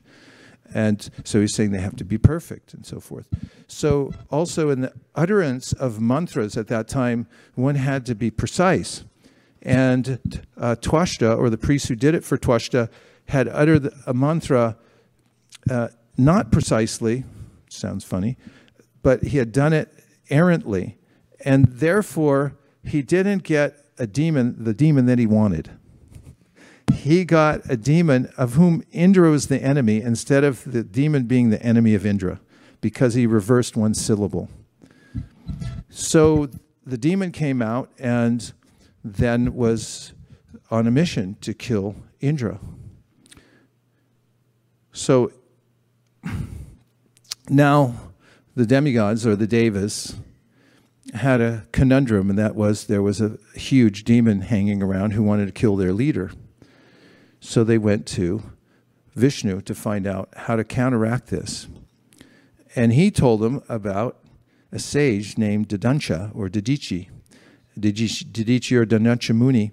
[0.74, 3.28] And so he's saying they have to be perfect and so forth.
[3.68, 9.06] So also in the utterance of mantras at that time, one had to be precise.
[9.62, 12.90] And uh, Twashta, or the priest who did it for Twashta,
[13.30, 14.78] had uttered a mantra
[15.70, 17.24] uh, not precisely,
[17.70, 18.38] sounds funny,
[19.04, 19.92] but he had done it
[20.30, 20.98] errantly.
[21.46, 25.72] And therefore, he didn't get a demon, the demon that he wanted
[26.98, 31.50] he got a demon of whom Indra was the enemy instead of the demon being
[31.50, 32.40] the enemy of Indra
[32.82, 34.50] because he reversed one syllable.
[35.90, 36.50] So
[36.86, 38.52] the demon came out and
[39.04, 40.14] then was
[40.70, 42.60] on a mission to kill Indra.
[44.92, 45.32] So
[47.50, 48.12] now
[48.56, 50.16] the demigods or the devas
[51.14, 55.46] had a conundrum, and that was there was a huge demon hanging around who wanted
[55.46, 56.32] to kill their leader.
[57.48, 58.44] So they went to
[59.16, 61.70] Vishnu to find out how to counteract this.
[62.76, 64.20] And he told them about
[64.70, 67.08] a sage named Dadancha or Dadichi.
[67.80, 69.72] Didichi or Danachamuni,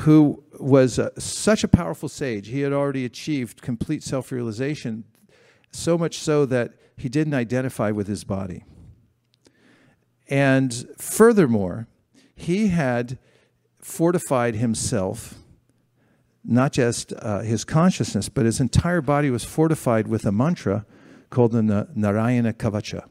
[0.00, 2.48] who was uh, such a powerful sage.
[2.48, 5.04] He had already achieved complete self realization,
[5.70, 8.66] so much so that he didn't identify with his body.
[10.28, 11.86] And furthermore,
[12.36, 13.18] he had
[13.80, 15.36] fortified himself,
[16.48, 20.86] not just uh, his consciousness, but his entire body was fortified with a mantra
[21.28, 23.06] called the Narayana Kavacha.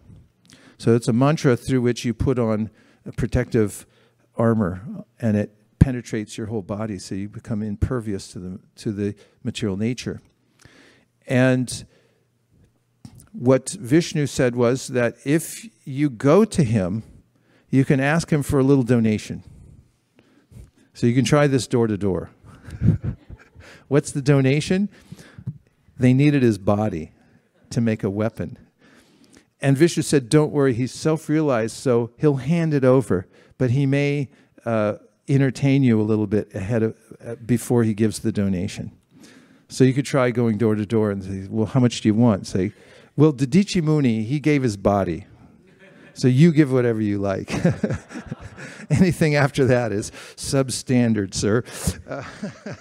[0.80, 2.72] So it's a mantra through which you put on
[3.06, 3.86] a protective
[4.36, 4.82] armor
[5.22, 9.78] and it penetrates your whole body so you become impervious to the, to the material
[9.78, 10.20] nature.
[11.28, 11.86] And
[13.34, 17.04] what Vishnu said was that if you go to him,
[17.70, 19.44] you can ask him for a little donation.
[20.96, 22.32] So you can try this door to door.
[23.88, 24.90] What's the donation?
[25.98, 27.12] They needed his body
[27.70, 28.58] to make a weapon.
[29.62, 33.28] And Vishnu said, Don't worry, he's self realized, so he'll hand it over,
[33.58, 34.30] but he may
[34.66, 34.96] uh,
[35.28, 38.92] entertain you a little bit ahead of, uh, before he gives the donation.
[39.70, 42.14] So you could try going door to door and say, Well, how much do you
[42.14, 42.46] want?
[42.46, 42.74] Say,
[43.16, 45.26] Well, Didichi Muni, he gave his body.
[46.14, 47.52] So you give whatever you like.
[48.90, 51.64] Anything after that is substandard, sir.
[52.10, 52.24] Uh,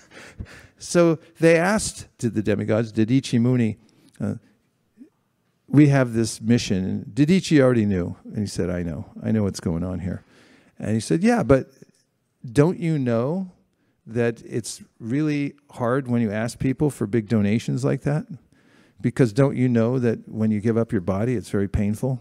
[0.79, 3.79] so they asked to the demigods, Didichi Muni,
[4.21, 4.35] uh,
[5.69, 6.85] we have this mission.
[6.85, 8.17] And Didichi already knew.
[8.25, 9.07] And he said, I know.
[9.23, 10.23] I know what's going on here.
[10.79, 11.71] And he said, Yeah, but
[12.45, 13.51] don't you know
[14.07, 18.27] that it's really hard when you ask people for big donations like that?
[19.01, 22.21] Because don't you know that when you give up your body, it's very painful?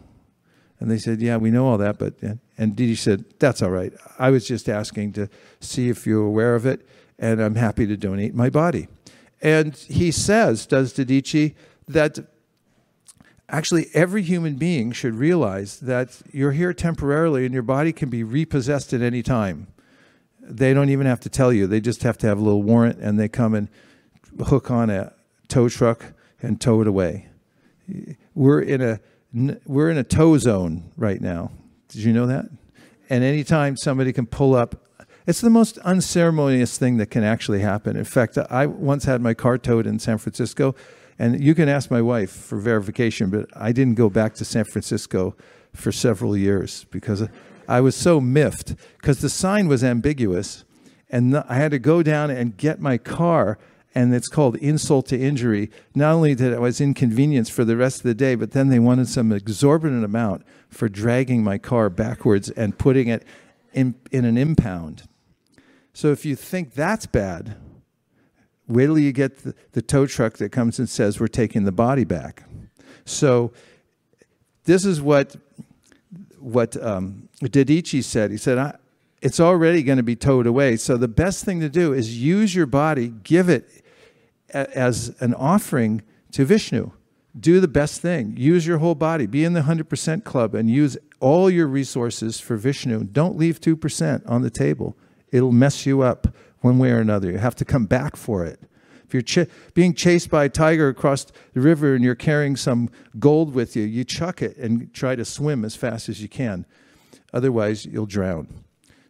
[0.79, 1.97] And they said, Yeah, we know all that.
[1.97, 3.93] But, and, and Didi said, That's all right.
[4.17, 5.29] I was just asking to
[5.59, 6.87] see if you're aware of it,
[7.17, 8.87] and I'm happy to donate my body.
[9.41, 11.55] And he says, does Didichi,
[11.87, 12.19] that
[13.49, 18.23] actually every human being should realize that you're here temporarily and your body can be
[18.23, 19.67] repossessed at any time.
[20.41, 21.67] They don't even have to tell you.
[21.67, 23.67] They just have to have a little warrant and they come and
[24.45, 25.13] hook on a
[25.47, 27.27] tow truck and tow it away.
[28.33, 28.99] We're in a
[29.65, 31.51] we're in a tow zone right now.
[31.89, 32.45] Did you know that?
[33.09, 34.75] And anytime somebody can pull up
[35.27, 37.95] it's the most unceremonious thing that can actually happen.
[37.95, 40.75] In fact, I once had my car towed in San Francisco
[41.17, 44.65] and you can ask my wife for verification, but I didn't go back to San
[44.65, 45.35] Francisco
[45.73, 47.27] for several years because
[47.67, 50.63] I was so miffed because the sign was ambiguous.
[51.09, 53.57] And I had to go down and get my car,
[53.93, 55.69] and it's called insult to injury.
[55.93, 58.79] Not only did I was inconvenienced for the rest of the day, but then they
[58.79, 63.23] wanted some exorbitant amount for dragging my car backwards and putting it
[63.71, 65.03] in, in an impound.
[65.95, 67.57] So if you think that's bad,
[68.67, 71.71] Wait till you get the, the tow truck that comes and says, We're taking the
[71.71, 72.43] body back.
[73.05, 73.51] So,
[74.63, 75.35] this is what,
[76.39, 78.31] what um, Didichi said.
[78.31, 78.77] He said,
[79.21, 80.77] It's already going to be towed away.
[80.77, 83.69] So, the best thing to do is use your body, give it
[84.51, 86.91] a, as an offering to Vishnu.
[87.37, 88.33] Do the best thing.
[88.37, 89.27] Use your whole body.
[89.27, 93.03] Be in the 100% club and use all your resources for Vishnu.
[93.03, 94.95] Don't leave 2% on the table.
[95.35, 96.29] It'll mess you up
[96.61, 97.29] one way or another.
[97.29, 98.57] You have to come back for it.
[99.05, 102.89] If you're ch being chased by a tiger across the river and you're carrying some
[103.19, 106.65] gold with you, you chuck it and try to swim as fast as you can.
[107.33, 108.47] Otherwise, you'll drown.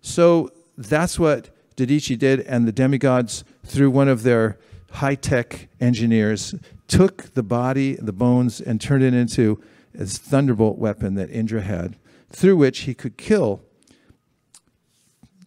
[0.01, 4.57] So that's what Didichi did, and the demigods, through one of their
[4.93, 6.55] high tech engineers,
[6.88, 9.61] took the body, the bones, and turned it into
[9.93, 11.97] this thunderbolt weapon that Indra had,
[12.32, 13.61] through which he could kill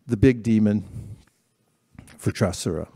[0.08, 0.84] the big demon
[2.18, 2.88] Vritrasura.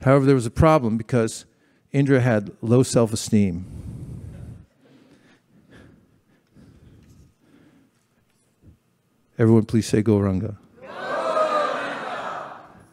[0.00, 1.44] However, there was a problem because
[1.92, 3.66] Indra had low self esteem.
[9.38, 10.56] Everyone, please say Gauranga.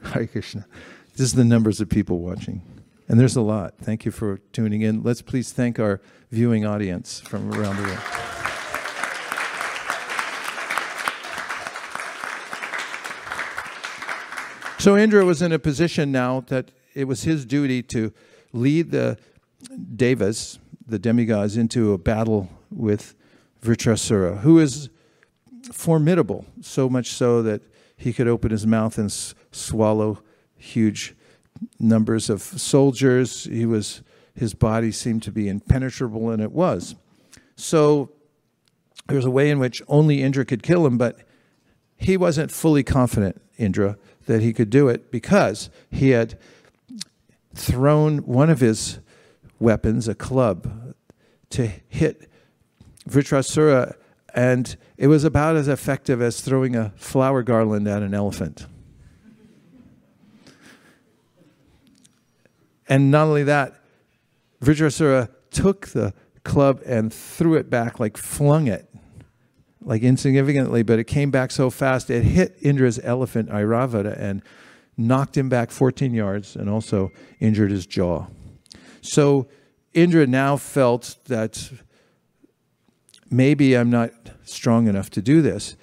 [0.04, 0.66] Hare Krishna.
[1.12, 2.62] This is the numbers of people watching.
[3.08, 3.76] And there's a lot.
[3.80, 5.04] Thank you for tuning in.
[5.04, 6.02] Let's please thank our
[6.32, 8.19] viewing audience from around the world.
[14.80, 18.14] So Indra was in a position now that it was his duty to
[18.54, 19.18] lead the
[19.98, 20.58] devas,
[20.88, 23.14] the demigods, into a battle with
[23.62, 24.90] Vritrasura, who is
[25.74, 27.62] formidable, so much so that
[27.98, 29.12] he could open his mouth and
[29.52, 30.20] swallow
[30.56, 31.14] huge
[31.78, 33.44] numbers of soldiers.
[33.44, 34.02] He was
[34.34, 36.96] his body seemed to be impenetrable, and it was.
[37.58, 38.12] So
[39.08, 41.20] there was a way in which only Indra could kill him, but
[41.98, 43.98] he wasn't fully confident, Indra,
[44.30, 46.38] that he could do it because he had
[47.56, 49.00] thrown one of his
[49.60, 50.94] weapons, a club,
[51.50, 52.30] to hit
[53.10, 53.96] Vritrasura
[54.36, 58.68] And it was about as effective as throwing a flower garland at an elephant.
[62.88, 63.82] And not only that,
[64.62, 66.14] Vritrasura took the
[66.44, 68.89] club and threw it back, like flung it,
[69.90, 74.44] like insignificantly, but it came back so fast it hit Indra's elephant Airavata and
[74.96, 78.28] knocked him back 14 yards and also injured his jaw.
[79.02, 79.48] So
[79.96, 81.72] Indra now felt that
[83.32, 84.12] maybe I'm not
[84.44, 85.76] strong enough to do this.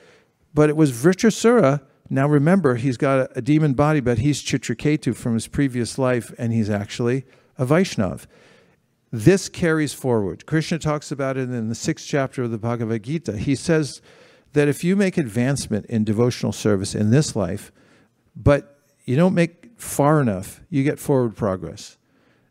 [0.55, 1.83] But it was Vritrasura.
[2.09, 6.33] Now remember, he's got a, a demon body, but he's Chitraketu from his previous life,
[6.39, 7.25] and he's actually
[7.59, 8.27] a Vaishnav.
[9.13, 10.47] This carries forward.
[10.47, 13.37] Krishna talks about it in the sixth chapter of the Bhagavad Gita.
[13.39, 14.03] He says
[14.53, 17.71] that if you make advancement in devotional service in this life,
[18.35, 21.97] but you don't make far enough, you get forward progress.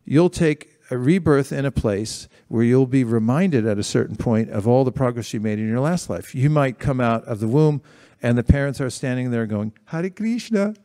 [0.05, 4.49] You'll take a rebirth in a place where you'll be reminded at a certain point
[4.51, 6.35] of all the progress you made in your last life.
[6.35, 7.81] You might come out of the womb
[8.21, 10.75] and the parents are standing there going, Hare Krishna,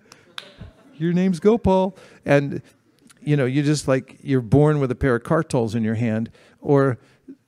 [0.97, 1.97] your name's Gopal.
[2.25, 2.63] And,
[3.23, 6.31] you know, you just like, you're born with a pair of kartals in your hand
[6.61, 6.99] or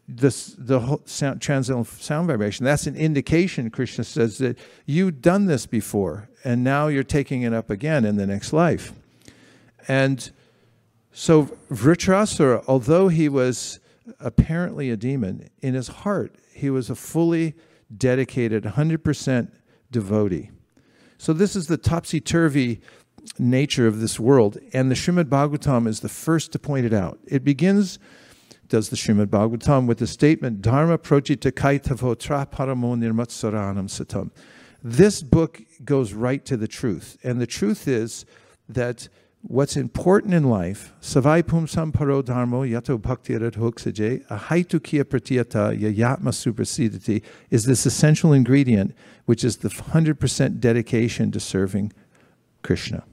[0.09, 2.65] this, the whole sound, transcendental sound vibration.
[2.65, 7.53] That's an indication, Krishna says, that you've done this before and now you're taking it
[7.53, 8.93] up again in the next life.
[9.89, 10.31] And
[11.13, 13.81] so Vritrasura, although he was
[14.19, 17.55] apparently a demon, in his heart, he was a fully
[17.95, 19.51] dedicated, 100%
[19.91, 20.51] devotee.
[21.19, 22.81] So this is the topsy-turvy
[23.39, 27.19] nature of this world, and the Srimad Bhagavatam is the first to point it out.
[27.27, 27.99] It begins,
[28.69, 34.31] does the Srimad Bhagavatam, with the statement, Dharma prochita kaitavotra paramo nirmatsaranam satam.
[34.83, 38.25] This book goes right to the truth, and the truth is
[38.69, 39.09] that
[39.43, 46.33] what's important in life, savai pum samparo dharmo yato bhakti radhoksaje, ahaitu kia pratyata yayatma
[46.33, 48.95] suprasidati, is this essential ingredient,
[49.27, 51.93] which is the 100% dedication to serving
[52.63, 53.05] Krishna.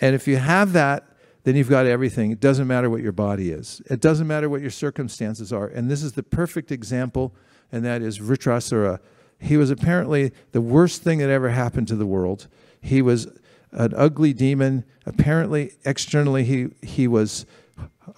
[0.00, 1.04] And if you have that,
[1.44, 2.30] then you've got everything.
[2.30, 3.80] It doesn't matter what your body is.
[3.86, 5.66] It doesn't matter what your circumstances are.
[5.66, 7.34] And this is the perfect example,
[7.72, 8.98] and that is Vritrasura.
[9.38, 12.46] He was apparently the worst thing that ever happened to the world.
[12.80, 13.26] He was
[13.72, 14.84] an ugly demon.
[15.06, 17.46] Apparently, externally, he, he was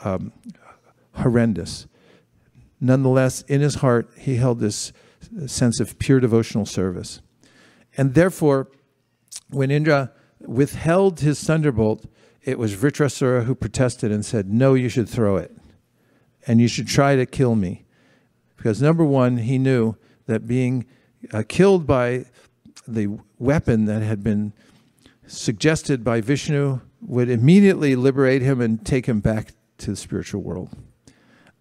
[0.03, 0.33] um,
[1.15, 1.87] horrendous.
[2.81, 4.93] Nonetheless, in his heart, he held this
[5.47, 7.21] sense of pure devotional service.
[7.97, 8.69] And therefore,
[9.51, 10.11] when Indra
[10.47, 12.07] withheld his thunderbolt,
[12.43, 15.57] it was Vritrasura who protested and said, No, you should throw it.
[16.47, 17.85] And you should try to kill me.
[18.57, 20.87] Because number one, he knew that being
[21.33, 22.27] uh, killed by
[22.87, 24.53] the weapon that had been
[25.27, 30.71] suggested by Vishnu would immediately liberate him and take him back to the spiritual world.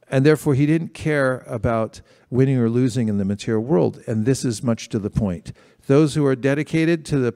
[0.09, 4.03] And therefore, he didn't care about winning or losing in the material world.
[4.07, 5.53] And this is much to the point.
[5.87, 7.33] Those who are dedicated to the,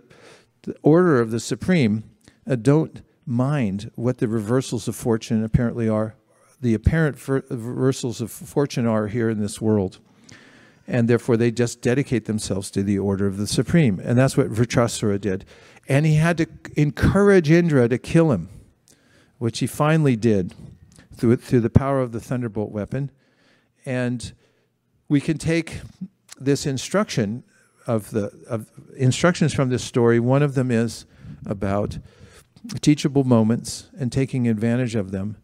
[0.65, 2.03] the order of the Supreme
[2.49, 6.15] uh, don't mind what the reversals of fortune apparently are,
[6.61, 9.99] the apparent reversals of fortune are here in this world.
[10.87, 13.99] And therefore, they just dedicate themselves to the order of the Supreme.
[13.99, 15.45] And that's what Vritrasura did.
[15.87, 18.49] And he had to encourage Indra to kill him,
[19.39, 20.53] which he finally did
[21.13, 23.09] through, through the power of the thunderbolt weapon.
[23.85, 24.31] And
[25.07, 25.81] we can take
[26.39, 27.43] this instruction
[27.87, 30.19] of the of instructions from this story.
[30.19, 31.05] One of them is
[31.45, 31.97] about
[32.81, 35.37] teachable moments and taking advantage of them.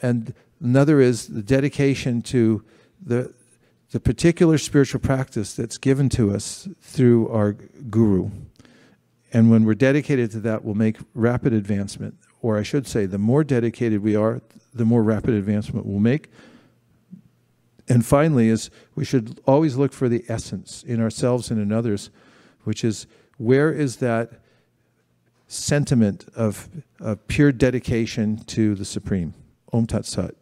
[0.00, 2.64] And another is the dedication to
[3.04, 3.32] the,
[3.90, 8.30] the particular spiritual practice that's given to us through our guru.
[9.32, 12.16] And when we're dedicated to that, we'll make rapid advancement.
[12.40, 14.40] Or I should say, the more dedicated we are,
[14.74, 16.28] the more rapid advancement we'll make.
[17.88, 22.10] And finally, is we should always look for the essence in ourselves and in others,
[22.64, 23.06] which is
[23.38, 24.30] where is that
[25.48, 26.68] sentiment of,
[27.00, 29.34] of pure dedication to the Supreme?
[29.72, 30.34] Om Tat Sat.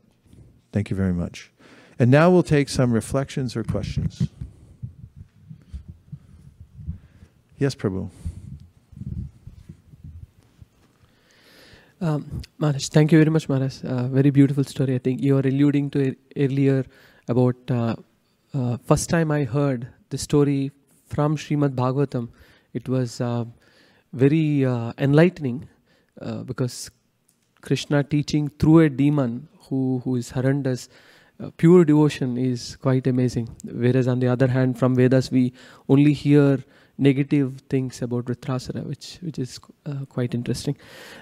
[0.72, 1.50] Thank you very much.
[1.98, 4.28] And now we'll take some reflections or questions.
[7.58, 8.10] Yes, Prabhu.
[12.00, 13.84] Um, Maharaj, thank you very much, Maharaj.
[13.84, 14.94] Uh, very beautiful story.
[14.94, 16.86] I think you were alluding to earlier
[17.30, 17.94] about uh,
[18.52, 20.72] uh, first time I heard the story
[21.06, 22.28] from Srimad Bhagavatam.
[22.74, 23.44] It was uh,
[24.12, 25.68] very uh, enlightening
[26.20, 26.90] uh, because
[27.60, 30.88] Krishna teaching through a demon who, who is horrendous.
[31.56, 33.46] pure devotion is quite amazing.
[33.84, 35.44] Whereas on the other hand, from Vedas, we
[35.88, 36.58] only hear
[36.98, 40.76] negative things about Vritrasura, which, which is uh, quite interesting.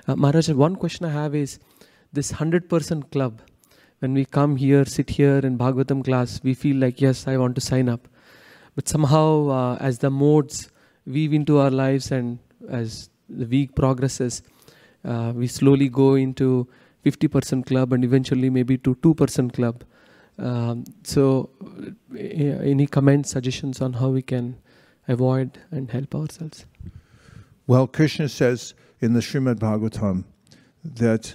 [0.06, 1.59] Uh, Maharaj, one question I have is
[2.12, 3.40] this 100% club.
[4.01, 7.55] When we come here, sit here in Bhagavatam class, we feel like, yes, I want
[7.57, 8.09] to sign up.
[8.78, 10.70] but somehow, uh, as the modes
[11.05, 12.38] weave into our lives and
[12.68, 14.40] as the week progresses,
[15.05, 16.68] uh, we slowly go into
[17.05, 19.82] 50% club and eventually maybe to 2% club.
[20.38, 21.51] Um, so,
[22.14, 24.59] uh, any comments, suggestions on how we can
[25.09, 26.64] avoid and help ourselves?
[27.66, 30.24] Well, Krishna says in the Srimad Bhagavatam
[30.84, 31.34] that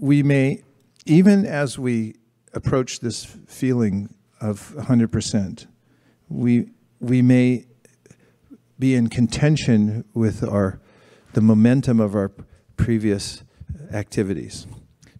[0.00, 0.62] we may,
[1.06, 2.14] even as we
[2.52, 5.66] approach this feeling of 100%,
[6.28, 7.66] we, we may
[8.78, 10.80] be in contention with our,
[11.34, 12.32] the momentum of our
[12.76, 13.42] previous
[13.92, 14.66] activities.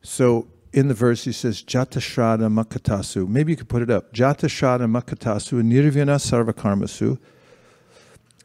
[0.03, 3.29] So in the verse he says, Jata Makatasu.
[3.29, 4.13] Maybe you could put it up.
[4.13, 7.19] Jata Makatasu Nirvana Sarvakarmasu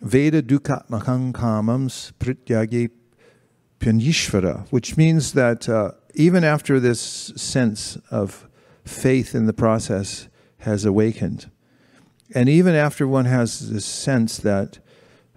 [0.02, 2.90] Veda Dukkha Mahankamams Prityagi
[3.80, 7.00] Pyanyishvara, which means that uh, even after this
[7.36, 8.48] sense of
[8.84, 10.28] faith in the process
[10.60, 11.50] has awakened,
[12.36, 14.80] and even after one has this sense that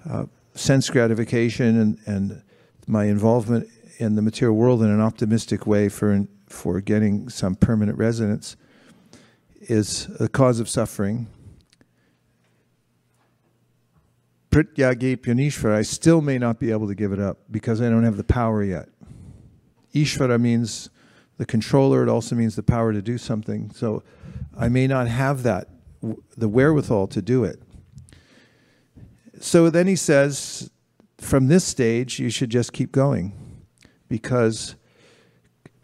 [0.08, 2.42] uh, sense gratification and, and
[2.86, 3.68] my involvement
[3.98, 8.56] in the material world in an optimistic way for, for getting some permanent residence
[9.60, 11.28] is a cause of suffering.
[14.52, 18.04] Prityage Pyanishvara, I still may not be able to give it up because I don't
[18.04, 18.90] have the power yet.
[19.94, 20.90] Ishvara means
[21.38, 23.70] the controller, it also means the power to do something.
[23.70, 24.02] So
[24.54, 25.68] I may not have that,
[26.36, 27.62] the wherewithal to do it.
[29.40, 30.70] So then he says,
[31.16, 33.32] from this stage, you should just keep going
[34.06, 34.74] because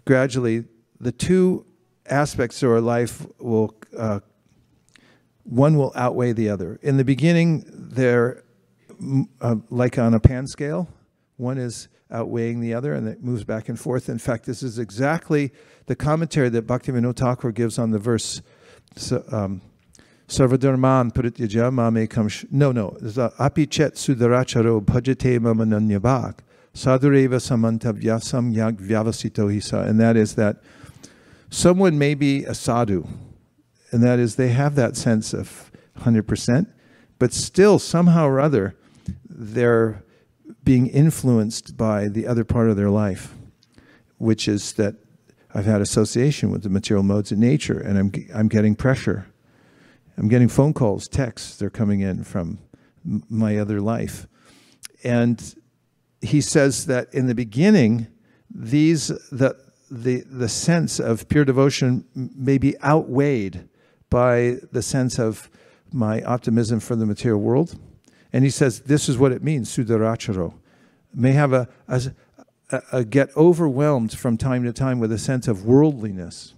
[0.05, 0.65] gradually
[1.01, 1.65] the two
[2.05, 4.21] aspects of our life will, uh,
[5.45, 6.79] one will outweigh the other.
[6.83, 8.45] In the beginning, they're
[9.41, 10.89] uh, like on a pan scale,
[11.37, 14.09] one is outweighing the other and it moves back and forth.
[14.09, 15.53] In fact, this is exactly
[15.87, 18.43] the commentary that Bhaktivinoda Thakur gives on the verse.
[18.97, 19.61] So, um,
[20.29, 22.97] Sarvadharman parityaja mame kam No, no.
[23.39, 26.41] Api chet sudaracharo bhajate mamananyabhak.
[26.75, 29.87] Sadhureva samantavyasam yag vyavasito hisa.
[29.87, 30.59] And that is that
[31.51, 33.07] someone may be a sadhu.
[33.91, 35.71] And that is they have that sense of
[36.01, 36.67] 100%.
[37.19, 38.77] But still, somehow or other,
[39.39, 40.05] they're
[40.65, 43.35] being influenced by the other part of their life,
[44.19, 44.97] which is that
[45.55, 49.27] I've had association with the material modes of nature and I'm, I'm getting pressure
[50.19, 52.59] I'm getting phone calls, texts, they're coming in from
[53.05, 54.27] my other life.
[55.05, 55.55] And
[56.21, 58.09] he says that in the beginning,
[58.53, 59.57] these the
[59.91, 63.69] the the sense of pure devotion may be outweighed
[64.11, 65.49] by the sense of
[65.93, 67.79] my optimism for the material world.
[68.33, 70.55] And he says this is what it means, sudaracharo.
[71.15, 72.03] May have a, a,
[72.93, 76.55] a get overwhelmed from time to time with a sense of worldliness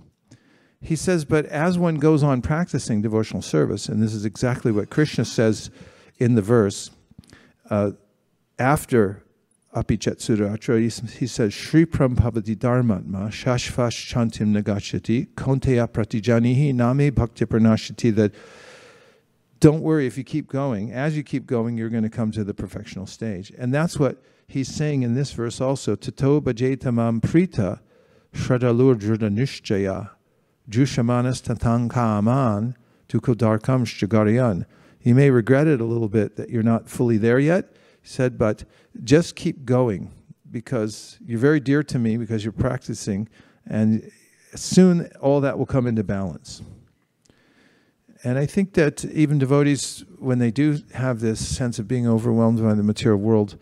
[0.82, 4.88] he says, but as one goes on practicing devotional service, and this is exactly what
[4.88, 5.70] Krishna says
[6.18, 6.90] in the verse,
[7.68, 7.92] uh,
[8.58, 9.22] after
[9.76, 10.88] Apichat Suratra, he,
[11.26, 18.32] says, Shri Prambhavati Dharmatma Shashvash Chantim Nagachati Konteya Pratijanihi Name Bhakti Pranashati that
[19.60, 20.92] don't worry if you keep going.
[20.92, 23.52] As you keep going, you're going to come to the perfectional stage.
[23.58, 25.94] And that's what he's saying in this verse also.
[25.94, 27.80] Tato bhajetamam prita
[28.32, 30.10] shradalur nishjaya
[30.68, 32.74] Jushamanas tatankaman
[33.08, 34.64] tukodarkam shagariyan.
[35.02, 38.38] You may regret it a little bit that you're not fully there yet, he said,
[38.38, 38.64] but
[39.02, 40.12] just keep going
[40.50, 43.28] because you're very dear to me because you're practicing,
[43.66, 44.10] and
[44.54, 46.62] soon all that will come into balance.
[48.22, 52.62] And I think that even devotees, when they do have this sense of being overwhelmed
[52.62, 53.56] by the material world,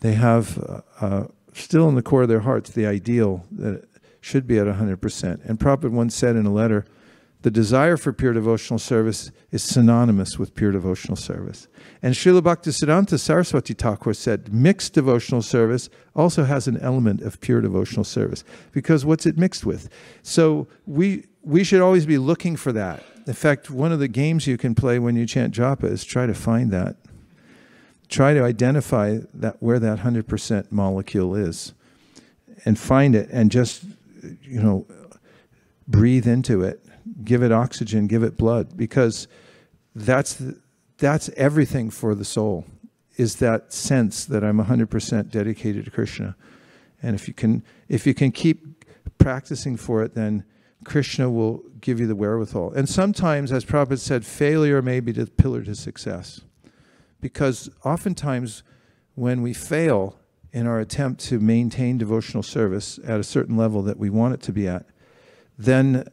[0.00, 3.84] they have uh, uh, still in the core of their hearts the ideal that
[4.20, 5.44] should be at 100%.
[5.44, 6.84] And Prabhupada once said in a letter,
[7.42, 11.68] the desire for pure devotional service is synonymous with pure devotional service.
[12.02, 17.60] And Srila Bhaktisiddhanta Saraswati Thakur said, mixed devotional service also has an element of pure
[17.60, 18.44] devotional service.
[18.72, 19.90] Because what's it mixed with?
[20.22, 23.02] So we, we should always be looking for that.
[23.26, 26.26] In fact, one of the games you can play when you chant japa is try
[26.26, 26.96] to find that.
[28.08, 31.72] Try to identify that where that 100% molecule is
[32.64, 33.84] and find it and just
[34.42, 34.86] you know,
[35.86, 36.84] breathe into it,
[37.24, 39.28] give it oxygen, give it blood, because
[39.94, 40.42] that's
[40.98, 42.64] that's everything for the soul.
[43.16, 46.36] Is that sense that I'm 100% dedicated to Krishna,
[47.02, 48.84] and if you can if you can keep
[49.18, 50.44] practicing for it, then
[50.84, 52.72] Krishna will give you the wherewithal.
[52.72, 56.42] And sometimes, as Prabhupada said, failure may be the pillar to success,
[57.20, 58.62] because oftentimes
[59.14, 60.18] when we fail,
[60.52, 64.40] in our attempt to maintain devotional service at a certain level that we want it
[64.40, 64.86] to be at,
[65.58, 66.06] then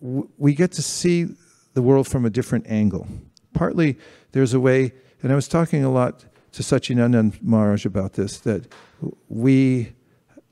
[0.00, 1.26] we get to see
[1.74, 3.08] the world from a different angle.
[3.54, 3.98] partly
[4.32, 4.92] there's a way,
[5.22, 8.66] and I was talking a lot to Sachinandan Maharaj about this, that
[9.28, 9.94] we,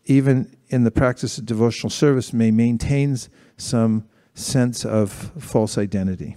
[0.06, 3.16] even in the practice of devotional service, may maintain
[3.61, 6.36] some sense of false identity.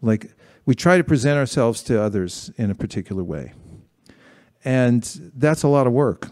[0.00, 0.32] Like
[0.64, 3.52] we try to present ourselves to others in a particular way.
[4.64, 5.02] And
[5.34, 6.28] that's a lot of work.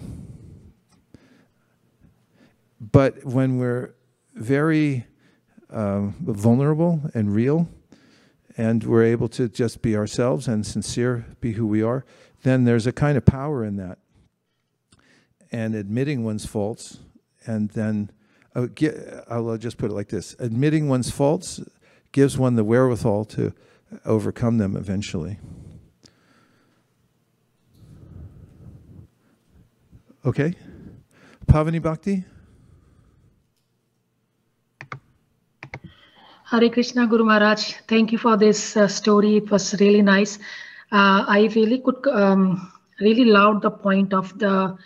[2.80, 3.94] But when we're
[4.34, 5.06] very
[5.68, 7.68] um, vulnerable and real,
[8.56, 12.04] and we're able to just be ourselves and sincere, be who we are,
[12.42, 13.98] then there's a kind of power in that.
[15.52, 16.98] And admitting one's faults,
[17.46, 18.10] and then
[18.54, 21.60] I'll just put it like this admitting one's faults
[22.12, 23.52] gives one the wherewithal to
[24.04, 25.38] overcome them eventually.
[30.24, 30.54] Okay?
[31.46, 32.24] Pavani Bhakti?
[36.44, 39.36] Hare Krishna Guru Maharaj, thank you for this uh, story.
[39.36, 40.36] It was really nice.
[40.90, 44.76] Uh, I really could um, really love the point of the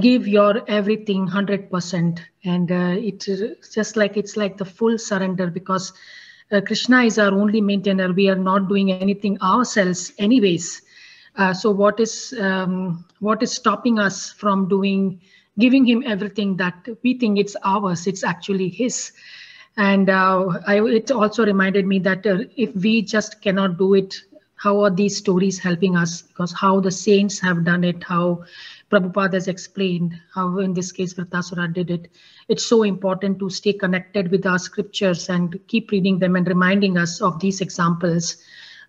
[0.00, 3.28] give your everything 100% and uh, it's
[3.74, 5.92] just like it's like the full surrender because
[6.52, 8.12] uh, krishna is our only maintainer.
[8.12, 10.82] We are not doing anything ourselves anyways.
[11.36, 15.20] Uh, so what is um, what is stopping us from doing
[15.58, 19.12] giving him everything that we think it's ours it's actually his.
[19.78, 24.14] And uh, I, it also reminded me that uh, if we just cannot do it
[24.56, 26.22] how are these stories helping us?
[26.22, 28.44] Because how the saints have done it how
[28.90, 32.08] Prabhupada has explained how, in this case, Vritrasura did it.
[32.48, 36.96] It's so important to stay connected with our scriptures and keep reading them and reminding
[36.96, 38.36] us of these examples.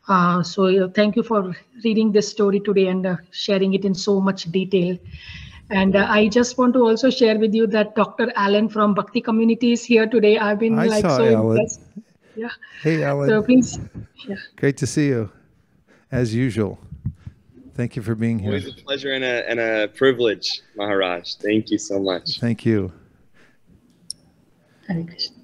[0.07, 3.95] Uh, so, uh, thank you for reading this story today and uh, sharing it in
[3.95, 4.97] so much detail.
[5.69, 8.31] And uh, I just want to also share with you that Dr.
[8.35, 10.37] Allen from Bhakti Community is here today.
[10.37, 11.33] I've been I like so Alan.
[11.33, 11.81] impressed.
[12.35, 12.49] Yeah.
[12.83, 13.27] Hey, Alan.
[13.27, 13.79] So please.
[14.27, 14.35] Yeah.
[14.55, 15.31] Great to see you,
[16.11, 16.79] as usual.
[17.77, 18.49] Thank you for being here.
[18.49, 21.35] Always a pleasure and a, and a privilege, Maharaj.
[21.35, 22.39] Thank you so much.
[22.39, 22.91] Thank you.
[24.87, 25.37] Hare Krishna.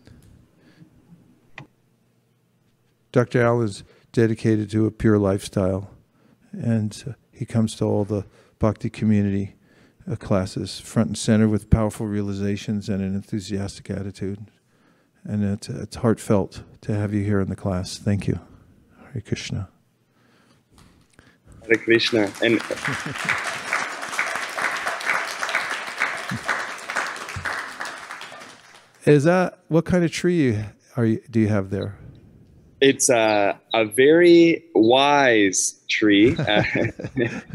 [3.11, 3.39] Dr.
[3.39, 5.91] Al is dedicated to a pure lifestyle,
[6.51, 8.25] and uh, he comes to all the
[8.57, 9.53] bhakti community
[10.09, 14.49] uh, classes front and center with powerful realizations and an enthusiastic attitude.
[15.23, 17.99] And it's, it's heartfelt to have you here in the class.
[17.99, 18.39] Thank you.
[19.11, 19.69] Hare Krishna.
[21.67, 22.31] Hare Krishna.
[22.41, 22.61] And
[29.05, 30.57] Is that what kind of tree
[30.95, 31.97] are you, do you have there?
[32.83, 36.63] it's a, a very wise tree uh,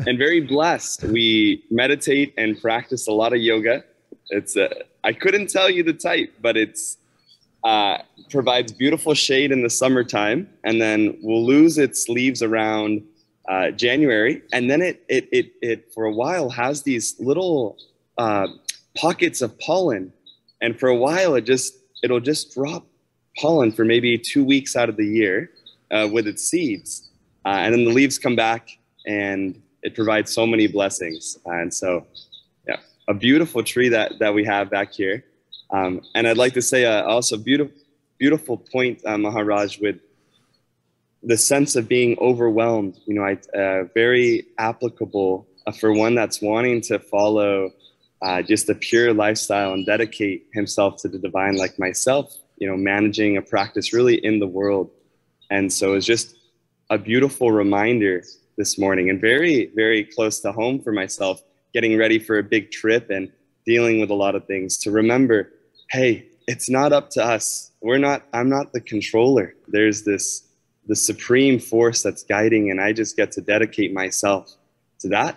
[0.06, 1.04] and very blessed.
[1.04, 3.84] We meditate and practice a lot of yoga.
[4.30, 4.70] It's a,
[5.04, 6.96] I couldn't tell you the type, but it's
[7.62, 7.98] uh,
[8.30, 13.02] provides beautiful shade in the summertime, and then will lose its leaves around
[13.48, 17.78] uh, January, and then it, it it it for a while has these little
[18.18, 18.46] uh,
[18.96, 20.12] pockets of pollen,
[20.60, 22.86] and for a while it just it'll just drop
[23.38, 25.50] pollen for maybe two weeks out of the year
[25.90, 27.08] uh, with its seeds,
[27.46, 28.68] uh, and then the leaves come back,
[29.06, 31.38] and it provides so many blessings.
[31.46, 32.06] And so,
[32.66, 35.24] yeah, a beautiful tree that that we have back here.
[35.70, 37.74] Um, and I'd like to say uh, also beautiful,
[38.18, 40.00] beautiful point, uh, Maharaj, with
[41.22, 42.98] the sense of being overwhelmed.
[43.06, 47.70] You know, I uh, very applicable uh, for one that's wanting to follow
[48.22, 52.36] uh, just a pure lifestyle and dedicate himself to the divine, like myself.
[52.56, 54.90] You know, managing a practice really in the world,
[55.50, 56.34] and so it's just
[56.90, 58.24] a beautiful reminder
[58.56, 61.40] this morning, and very, very close to home for myself,
[61.72, 63.30] getting ready for a big trip and
[63.64, 64.76] dealing with a lot of things.
[64.78, 65.52] To remember
[65.90, 67.72] hey, it's not up to us.
[67.80, 69.54] We're not, I'm not the controller.
[69.68, 70.47] There's this,
[70.88, 74.54] the supreme force that's guiding, and I just get to dedicate myself
[75.00, 75.36] to that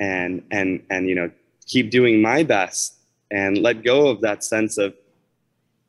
[0.00, 1.30] and, and, and, you know,
[1.66, 2.94] keep doing my best
[3.30, 4.94] and let go of that sense of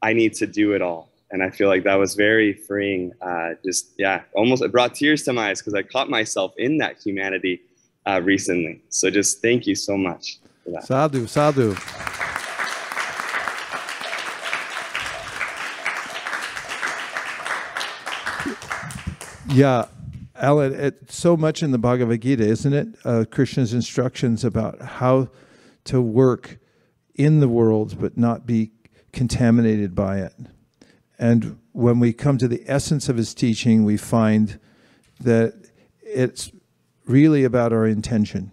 [0.01, 1.09] I need to do it all.
[1.31, 3.11] And I feel like that was very freeing.
[3.21, 6.77] Uh, just, yeah, almost, it brought tears to my eyes because I caught myself in
[6.79, 7.61] that humanity
[8.05, 8.81] uh, recently.
[8.89, 10.85] So just thank you so much for that.
[10.85, 11.75] Sadhu, sadhu.
[19.53, 19.85] Yeah,
[20.35, 22.87] Alan, it's so much in the Bhagavad Gita, isn't it?
[23.05, 25.29] Uh, Krishna's instructions about how
[25.83, 26.57] to work
[27.13, 28.71] in the world but not be
[29.11, 30.33] contaminated by it.
[31.19, 34.59] And when we come to the essence of his teaching, we find
[35.19, 35.53] that
[36.01, 36.51] it's
[37.05, 38.51] really about our intention.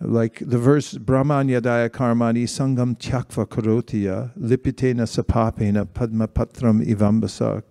[0.00, 7.64] Like the verse, Brahman yadaya karmani sangam tyakva karotiya lipitena sapapena padma patram ivambasa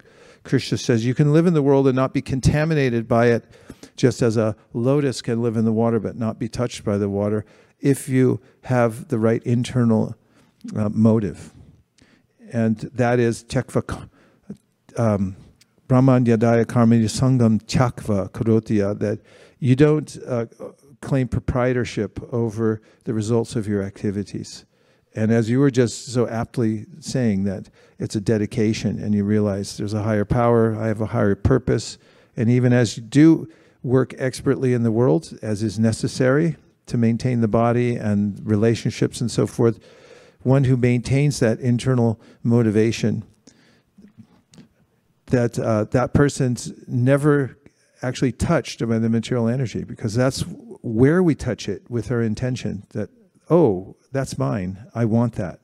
[0.50, 3.46] Krishna says you can live in the world and not be contaminated by it,
[3.96, 7.08] just as a lotus can live in the water but not be touched by the
[7.08, 7.46] water,
[7.80, 10.16] if you have the right internal
[10.76, 11.54] uh, motive.
[12.52, 14.10] And that is tekva,
[14.98, 15.36] um,
[15.88, 19.20] Brahman Yadaya Karmanya Sangam Chakva Karotiya, that
[19.60, 20.48] you don't uh,
[21.00, 24.66] claim proprietorship over the results of your activities.
[25.14, 27.70] And as you were just so aptly saying that
[28.00, 31.98] it's a dedication and you realize there's a higher power, I have a higher purpose.
[32.36, 33.50] And even as you do
[33.84, 39.30] work expertly in the world, as is necessary to maintain the body and relationships and
[39.30, 39.80] so forth,
[40.42, 43.24] one who maintains that internal motivation,
[45.28, 47.58] that uh, that person's never
[48.02, 50.42] actually touched by the material energy because that's
[50.82, 53.10] where we touch it with our intention that
[53.50, 55.59] oh that's mine i want that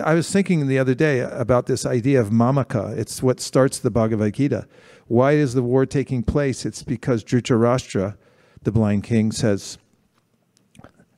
[0.00, 2.96] i was thinking the other day about this idea of mamaka.
[2.96, 4.66] It's what starts the bhagavad gita.
[5.06, 6.64] Why is the war taking place?
[6.64, 8.16] It's because dhritarashtra
[8.62, 9.78] the blind king says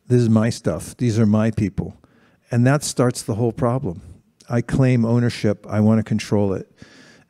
[0.08, 0.96] this is my stuff.
[0.96, 1.96] These are my people.
[2.50, 4.02] And that starts the whole problem.
[4.48, 5.66] I claim ownership.
[5.68, 6.70] I want to control it.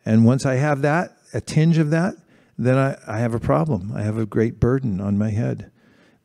[0.05, 2.15] And once i have that a tinge of that
[2.59, 3.93] then I, I have a problem.
[3.95, 5.71] I have a great burden on my head.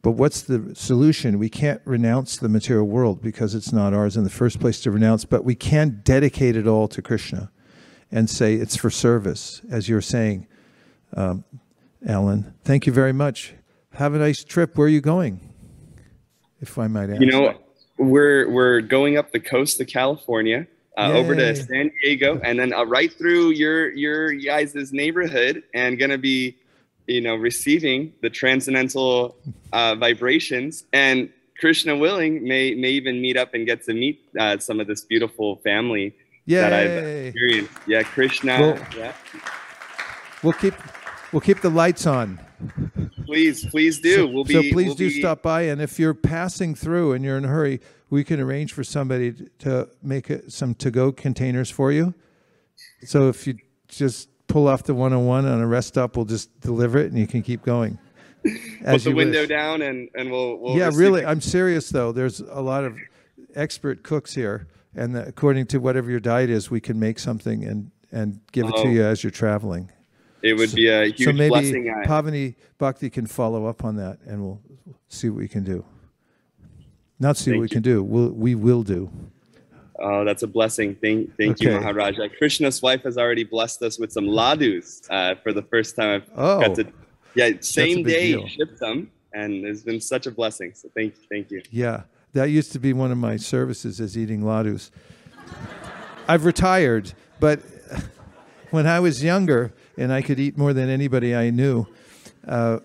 [0.02, 1.38] But what's the solution?
[1.38, 4.91] We can't renounce the material world because it's not ours in the first place to
[4.91, 7.52] renounce, but we can dedicate it all to Krishna
[8.12, 10.47] and say it's for service, as you're saying,
[11.16, 11.43] um,
[12.06, 12.54] Alan.
[12.64, 13.54] Thank you very much.
[13.93, 14.78] Have a nice trip.
[14.78, 15.39] Where are you going?
[16.62, 17.22] If I might ask.
[17.22, 17.58] You know,
[17.97, 22.74] we're we're going up the coast of California uh, over to San Diego, and then
[22.74, 26.58] uh, right through your your guys' neighborhood, and gonna be,
[27.08, 29.36] you know, receiving the transcendental
[29.74, 30.84] uh, vibrations.
[30.93, 31.30] And
[31.60, 35.02] Krishna willing, may may even meet up and get to meet uh, some of this
[35.02, 36.62] beautiful family Yay.
[36.62, 37.74] that I've experienced.
[37.88, 38.60] Yeah, Krishna.
[38.60, 39.14] Well, yeah.
[40.43, 40.74] We'll keep
[41.32, 42.39] we'll keep the lights on.
[43.26, 44.16] Please, please do.
[44.16, 44.54] So, we'll be.
[44.54, 47.45] so please we'll do be, stop by, and if you're passing through and you're in
[47.45, 47.80] a hurry,
[48.10, 52.14] we can arrange for somebody to make it, some to-go containers for you.
[53.04, 56.99] So if you just pull off the 101 on a rest stop, we'll just deliver
[56.99, 57.97] it, and you can keep going.
[58.84, 59.49] Put the window wish.
[59.49, 60.58] down, and and we'll.
[60.58, 61.22] we'll yeah, really.
[61.22, 61.28] It.
[61.28, 62.12] I'm serious though.
[62.12, 62.97] There's a lot of
[63.56, 67.64] expert cooks here, and the, according to whatever your diet is, we can make something
[67.64, 68.89] and and give it to oh.
[68.89, 69.91] you as you're traveling.
[70.41, 71.86] It would so, be a huge so maybe blessing.
[72.06, 74.62] Pavani Bhakti can follow up on that, and we'll
[75.08, 75.86] see what we can do.
[77.20, 77.70] Not see thank what we you.
[77.70, 78.04] can do.
[78.04, 79.12] We'll, we will do.
[80.02, 80.95] Oh, that's a blessing.
[80.95, 81.74] Thank, thank okay.
[81.74, 82.28] you, Maharaja.
[82.38, 86.24] Krishna's wife has already blessed us with some ladus uh, for the first time.
[86.34, 86.88] I've oh, got to,
[87.36, 88.47] yeah, same day deal.
[88.47, 90.74] shipped them, and it's been such a blessing.
[90.74, 91.62] So thank, thank you.
[91.70, 94.91] Yeah, that used to be one of my services as eating ladus.
[96.28, 97.60] I've retired, but
[98.72, 101.86] when I was younger and I could eat more than anybody I knew,
[102.47, 102.80] uh,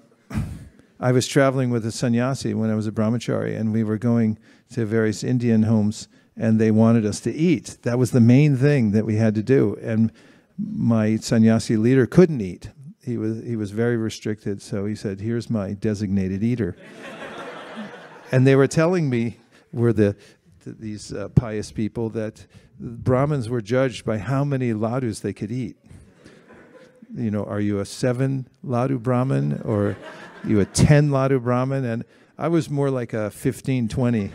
[0.99, 4.39] I was traveling with a sannyasi when I was a brahmachari, and we were going
[4.73, 7.79] to various Indian homes, and they wanted us to eat.
[7.83, 9.79] That was the main thing that we had to do.
[9.83, 10.13] And
[10.59, 12.71] my sannyasi leader couldn't eat.
[13.03, 16.77] He was he was very restricted, so he said, "Here's my designated eater."
[18.33, 19.37] and they were telling me,
[19.73, 20.17] were the,
[20.65, 22.47] the these uh, pious people that
[22.81, 25.77] Brahmins were judged by how many ladus they could eat.
[27.15, 29.97] You know, are you a seven ladu Brahmin or
[30.47, 32.05] you a 10 Ladu Brahmin, and
[32.39, 34.33] I was more like a 15, 20.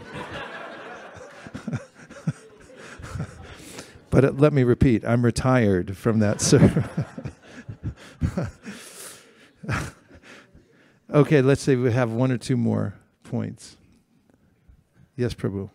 [4.12, 6.86] But uh, let me repeat, I'm retired from that, sir.
[11.10, 12.94] okay, let's say we have one or two more
[13.24, 13.78] points.
[15.16, 15.70] Yes, Prabhu.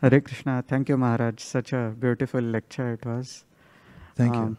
[0.00, 0.62] Hare Krishna.
[0.66, 1.40] Thank you, Maharaj.
[1.40, 3.44] Such a beautiful lecture it was.
[4.16, 4.58] Thank um,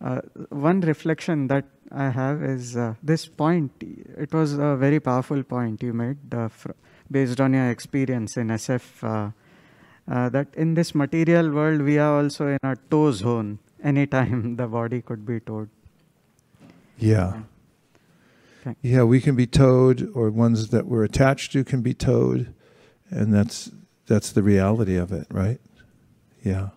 [0.00, 0.06] you.
[0.06, 3.72] Uh, one reflection that I have is uh, this point.
[3.80, 6.48] It was a very powerful point you made uh,
[7.10, 9.02] based on your experience in SF.
[9.02, 9.30] Uh,
[10.06, 13.58] uh, that in this material world, we are also in a tow zone.
[13.82, 15.70] Anytime the body could be towed.
[16.98, 17.42] Yeah.
[18.80, 22.54] Yeah, we can be towed, or ones that we're attached to can be towed,
[23.10, 23.70] and that's
[24.06, 25.60] that's the reality of it, right?
[26.42, 26.70] Yeah.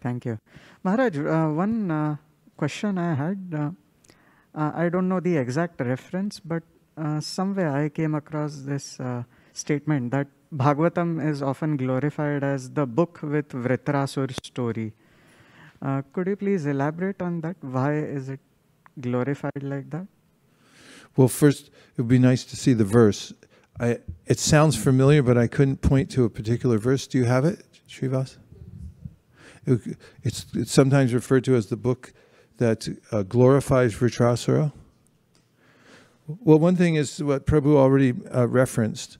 [0.00, 0.38] Thank you.
[0.84, 2.16] Maharaj, uh, one uh,
[2.56, 3.70] question I had, uh,
[4.54, 6.62] uh, I don't know the exact reference, but
[6.96, 8.98] uh, somewhere I came across this
[9.52, 14.92] statement that Bhagavatam is often glorified as the book with Vritrasur's story.
[16.12, 17.56] could you please elaborate on that?
[17.60, 18.40] Why is it
[19.00, 20.06] glorified like that?
[21.16, 23.32] Well, first, it would be nice to see the verse.
[23.80, 27.06] I, it sounds familiar, but I couldn't point to a particular verse.
[27.06, 27.64] Do you have it?
[27.88, 28.36] Srivas?
[30.22, 32.12] It's, it's sometimes referred to as the book
[32.58, 34.72] that uh, glorifies Vritrasura.
[36.26, 39.18] Well, one thing is what Prabhu already uh, referenced,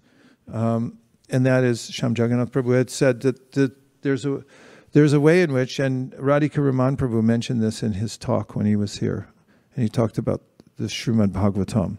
[0.52, 0.98] um,
[1.30, 4.44] and that is Sham Jagannath Prabhu had said that, that there's a
[4.92, 8.66] there's a way in which, and Radhika Raman Prabhu mentioned this in his talk when
[8.66, 9.28] he was here,
[9.74, 10.42] and he talked about
[10.78, 11.98] the Srimad Bhagavatam,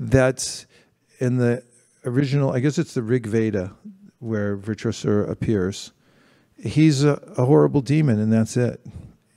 [0.00, 0.66] that
[1.18, 1.62] in the
[2.04, 3.74] original, I guess it's the Rig Veda,
[4.18, 5.92] where Vritrasura appears,
[6.56, 8.80] he's a, a horrible demon, and that's it.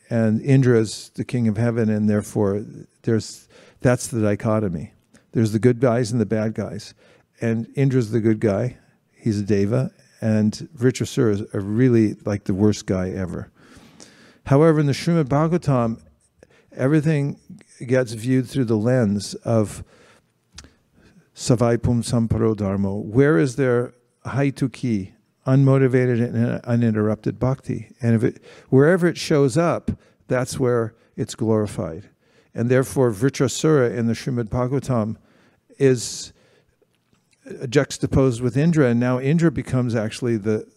[0.09, 2.65] And Indra is the king of heaven, and therefore
[3.03, 3.47] there's
[3.81, 4.93] that's the dichotomy.
[5.31, 6.93] There's the good guys and the bad guys.
[7.41, 8.77] And Indra's the good guy.
[9.15, 9.91] He's a deva.
[10.21, 13.51] And Vritrasura is a really like the worst guy ever.
[14.47, 16.01] However, in the Srimad Bhagavatam,
[16.75, 17.39] everything
[17.85, 19.83] gets viewed through the lens of
[21.33, 22.95] Sa Vai Pumsam Paro Dharma.
[22.95, 23.93] Where is there
[24.25, 25.13] haituki,
[25.47, 27.91] unmotivated and uninterrupted bhakti?
[28.01, 29.91] And if it, wherever it shows up,
[30.27, 32.09] that's where it's glorified.
[32.59, 35.15] And therefore, Vritrasura in the Srimad Bhagavatam
[35.77, 36.33] is
[37.69, 40.67] juxtaposed with Indra, and now Indra becomes actually the,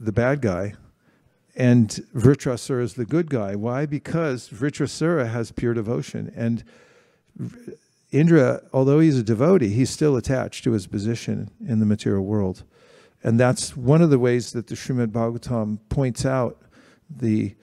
[0.00, 0.74] the bad guy,
[1.54, 3.54] and Vritrasura is the good guy.
[3.54, 3.86] Why?
[3.86, 6.64] Because Vritrasura has pure devotion, and
[8.10, 12.64] Indra, although he's a devotee, he's still attached to his position in the material world.
[13.22, 16.60] And that's one of the ways that the Srimad Bhagavatam points out
[17.08, 17.54] the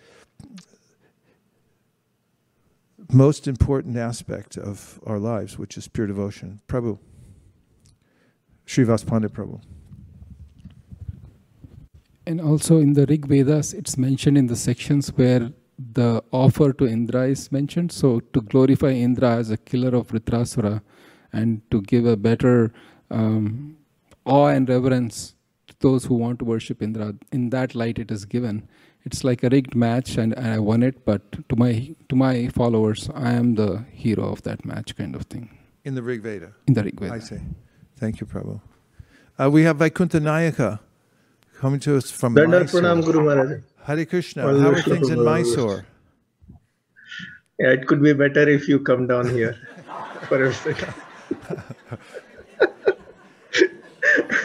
[3.12, 6.62] most important aspect of our lives, which is pure devotion.
[6.68, 6.98] Prabhu.
[8.66, 9.62] Srivas Pandit Prabhu.
[12.26, 15.52] And also in the Rig Vedas, it's mentioned in the sections where
[15.94, 17.92] the offer to Indra is mentioned.
[17.92, 20.82] So to glorify Indra as a killer of Vritrasura
[21.34, 22.72] and to give a better
[23.10, 23.78] um,
[24.26, 25.36] awe and reverence
[25.68, 28.70] to those who want to worship Indra, in that light it is given
[29.04, 32.48] it's like a rigged match and, and I won it, but to my to my
[32.50, 35.58] followers, I am the hero of that match kind of thing.
[35.84, 36.54] In the Rig Veda?
[36.68, 37.14] In the Rig Veda.
[37.14, 37.40] I see.
[37.98, 38.62] Thank you, Prabhu.
[39.40, 40.80] Uh, we have Vaikuntha Nayaka
[41.60, 43.02] coming to us from Mysore.
[43.02, 43.62] Guru Maharaj.
[43.84, 44.44] Hare Krishna.
[44.44, 45.86] How are things in Mysore?
[47.60, 49.56] Yeah, it could be better if you come down here
[50.28, 50.94] for a second.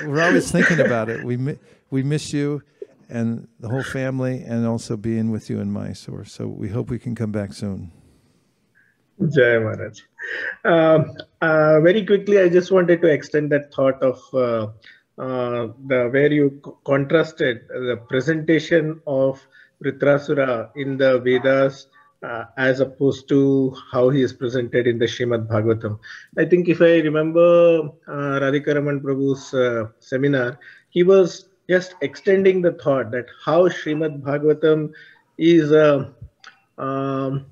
[0.04, 1.24] We're always thinking about it.
[1.24, 1.58] We, mi-
[1.90, 2.62] we miss you
[3.08, 6.24] and the whole family, and also being with you in Mysore.
[6.24, 7.92] So we hope we can come back soon.
[9.20, 10.00] Jai Maharaj.
[10.64, 14.66] Um, uh, very quickly, I just wanted to extend that thought of uh,
[15.18, 19.40] uh, the where you contrasted the presentation of
[19.82, 21.86] Vritrasura in the Vedas
[22.22, 25.98] uh, as opposed to how he is presented in the Shrimad Bhagavatam.
[26.38, 30.58] I think if I remember uh, Radhika Prabhu's uh, seminar,
[30.90, 34.92] he was just extending the thought that how Srimad Bhagavatam
[35.38, 36.14] is a,
[36.78, 37.46] um,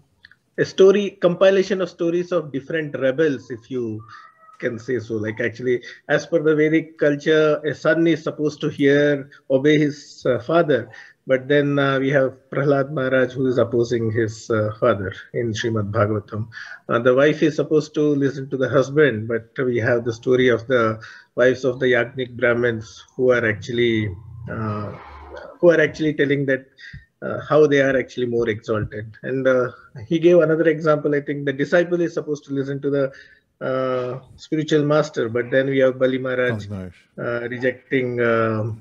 [0.59, 4.03] a story compilation of stories of different rebels, if you
[4.59, 5.15] can say so.
[5.15, 10.25] Like actually, as per the Vedic culture, a son is supposed to hear, obey his
[10.29, 10.91] uh, father.
[11.27, 15.91] But then uh, we have Prahlad Maharaj who is opposing his uh, father in Srimad
[15.91, 16.49] Bhagavatam.
[16.89, 20.49] Uh, the wife is supposed to listen to the husband, but we have the story
[20.49, 21.01] of the
[21.35, 24.15] wives of the Yagnik Brahmins who are actually
[24.51, 24.93] uh,
[25.61, 26.67] who are actually telling that
[27.23, 29.17] uh, how they are actually more exalted.
[29.23, 29.71] And uh,
[30.07, 31.15] he gave another example.
[31.15, 33.13] I think the disciple is supposed to listen to the
[33.65, 38.73] uh, spiritual master, but then we have Bali Maharaj oh, uh, rejecting uh,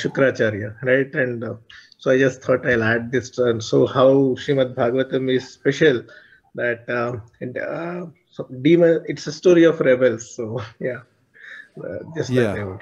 [0.00, 1.12] Shukracharya, right?
[1.14, 1.44] And
[1.98, 3.36] so I just thought I'll add this.
[3.38, 4.10] And so how
[4.42, 6.04] Srimad Bhagavatam is special
[6.54, 6.84] that
[7.40, 7.56] and
[8.30, 10.34] so demon, it's a story of rebels.
[10.36, 11.00] So yeah,
[12.16, 12.78] just yeah.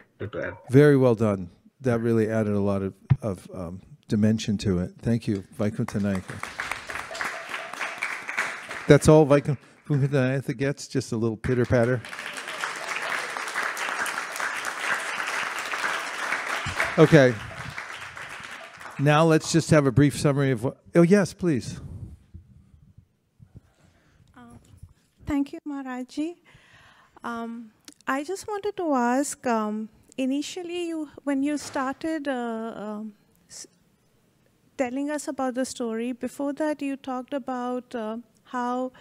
[0.70, 1.50] Very well done.
[1.80, 4.92] That really added a lot of, of um, dimension to it.
[4.98, 6.22] Thank you, Vaikuntha.
[8.88, 9.62] That's all Vaikuntha.
[9.88, 12.02] Bhumidayatha gets just a little pitter patter.
[16.98, 17.34] Okay.
[18.98, 20.76] Now let's just have a brief summary of what.
[20.94, 21.80] Oh, yes, please.
[24.36, 24.58] Uh,
[25.24, 26.34] thank you, Maharaji.
[27.24, 27.70] Um,
[28.06, 29.88] I just wanted to ask um,
[30.18, 33.12] initially, you, when you started uh, um,
[34.76, 38.92] telling us about the story, before that, you talked about uh, how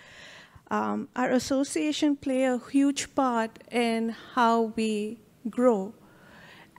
[0.70, 5.18] um, our association play a huge part in how we
[5.50, 5.94] grow.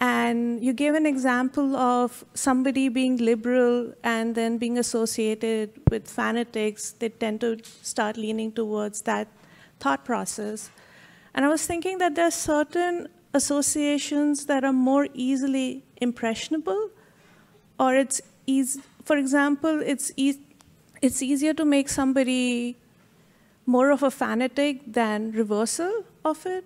[0.01, 6.93] And you gave an example of somebody being liberal and then being associated with fanatics.
[6.93, 9.27] They tend to start leaning towards that
[9.81, 10.71] thought process.
[11.35, 16.91] And I was thinking that there are certain associations that are more easily impressionable
[17.79, 20.41] or it's easy, for example, it's, e-
[21.01, 22.77] it's easier to make somebody
[23.69, 25.93] more of a fanatic than reversal
[26.25, 26.65] of it.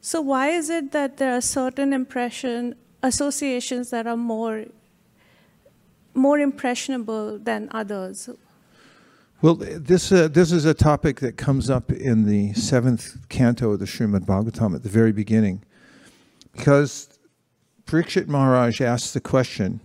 [0.00, 2.74] So why is it that there are certain impression
[3.04, 4.64] associations that are more
[6.14, 8.28] more impressionable than others?
[9.42, 13.78] Well, this uh, this is a topic that comes up in the seventh canto of
[13.78, 15.62] the Srimad Bhagavatam at the very beginning,
[16.56, 17.08] because
[17.86, 19.80] Parikshit Maharaj asks the question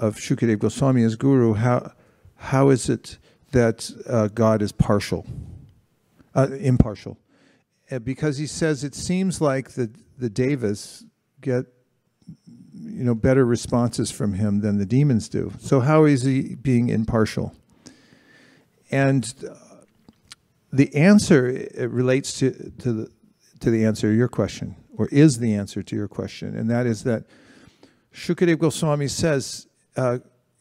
[0.00, 1.92] of Shukadev Goswami as guru, how
[2.36, 3.18] how is it
[3.52, 5.26] that uh, God is partial,
[6.34, 7.18] uh, impartial?
[7.90, 11.04] Uh, because he says it seems like the the devas
[11.40, 11.66] get
[12.26, 15.52] you know better responses from him than the demons do.
[15.60, 17.54] So how is he being impartial?
[18.90, 19.54] And uh,
[20.72, 23.10] the answer it relates to, to, the,
[23.60, 26.86] to the answer to your question, or is the answer to your question, and that
[26.86, 27.24] is that
[28.12, 29.66] Shukadev Goswami says,
[29.96, 30.18] uh,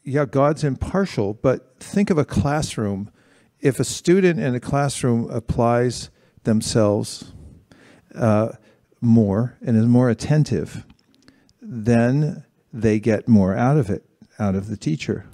[0.07, 3.11] yeah, God's impartial, but think of a classroom.
[3.59, 6.09] If a student in a classroom applies
[6.45, 7.33] themselves
[8.15, 8.53] uh,
[9.01, 10.85] more and is more attentive,
[11.61, 14.05] then they get more out of it,
[14.39, 15.25] out of the teacher.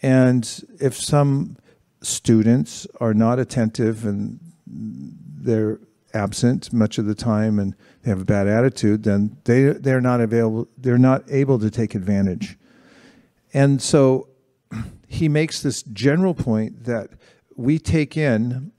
[0.00, 1.56] And if some
[2.00, 4.38] students are not attentive and
[4.68, 5.80] they're
[6.14, 10.20] absent much of the time and they have a bad attitude, then they they're not
[10.20, 10.68] available.
[10.78, 12.56] They're not able to take advantage.
[13.52, 14.28] And so
[15.06, 17.10] he makes this general point that
[17.56, 18.72] we take in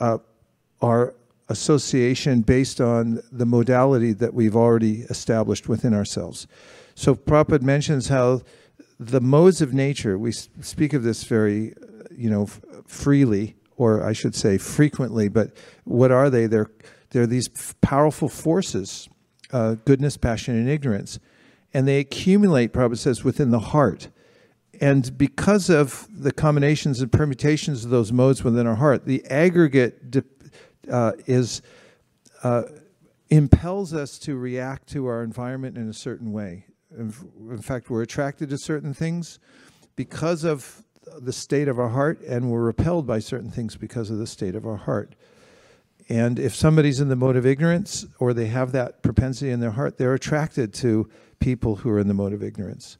[0.00, 0.18] uh,
[0.80, 1.14] our
[1.48, 6.46] association based on the modality that we've already established within ourselves.
[6.94, 8.42] So Prabhupada mentions how
[8.98, 11.74] the modes of nature, we speak of this very
[12.16, 12.46] you know,
[12.86, 15.50] freely, or I should say frequently, but
[15.84, 16.46] what are they?
[16.46, 16.70] They're,
[17.10, 17.48] they're these
[17.80, 19.08] powerful forces,
[19.52, 21.18] uh, goodness, passion, and ignorance.
[21.74, 24.08] And they accumulate, Prabhupada says, within the heart.
[24.80, 30.24] And because of the combinations and permutations of those modes within our heart, the aggregate
[30.90, 31.62] uh, is
[32.42, 32.64] uh,
[33.30, 36.66] impels us to react to our environment in a certain way.
[36.98, 39.38] In fact, we're attracted to certain things
[39.96, 40.82] because of
[41.18, 44.54] the state of our heart, and we're repelled by certain things because of the state
[44.54, 45.14] of our heart.
[46.08, 49.70] And if somebody's in the mode of ignorance or they have that propensity in their
[49.70, 51.08] heart, they're attracted to
[51.42, 52.96] people who are in the mode of ignorance.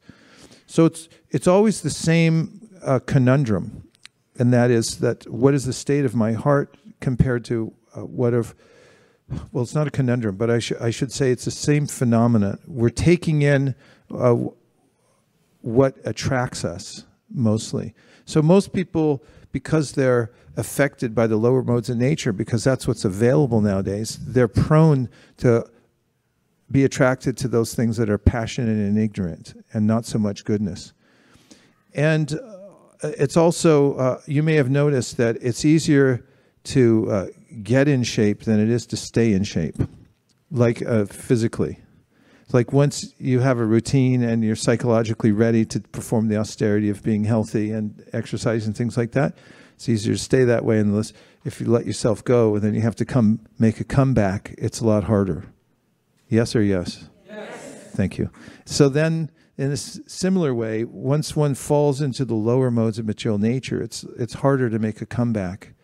[0.67, 3.89] So it's it's always the same uh, conundrum,
[4.39, 8.35] and that is that what is the state of my heart compared to uh, what
[8.35, 8.55] of
[9.53, 12.59] well, it's not a conundrum, but I, sh- I should say it's the same phenomenon.
[12.67, 13.75] We're taking in
[14.11, 14.37] uh,
[15.63, 17.95] what attracts us mostly.
[18.25, 23.05] So most people, because they're affected by the lower modes of nature, because that's what's
[23.05, 25.09] available nowadays, they're prone
[25.39, 25.67] to
[26.73, 30.93] be attracted to those things that are passionate and ignorant and not so much goodness.
[31.95, 36.27] And uh, it's also, uh, you may have noticed that it's easier
[36.65, 37.27] to uh,
[37.63, 39.77] get in shape than it is to stay in shape,
[40.51, 41.79] like uh, physically
[42.53, 47.03] like once you have a routine and you're psychologically ready to perform the austerity of
[47.03, 49.37] being healthy and exercise and things like that,
[49.75, 50.79] it's easier to stay that way.
[50.79, 51.13] Unless
[51.45, 54.81] if you let yourself go and then you have to come make a comeback, it's
[54.81, 55.45] a lot harder.
[56.33, 57.11] Yes or yes?
[57.29, 57.91] Yes.
[57.95, 58.31] Thank you.
[58.65, 63.39] So then, in a similar way, once one falls into the lower modes of material
[63.39, 65.75] nature, it's it's harder to make a comeback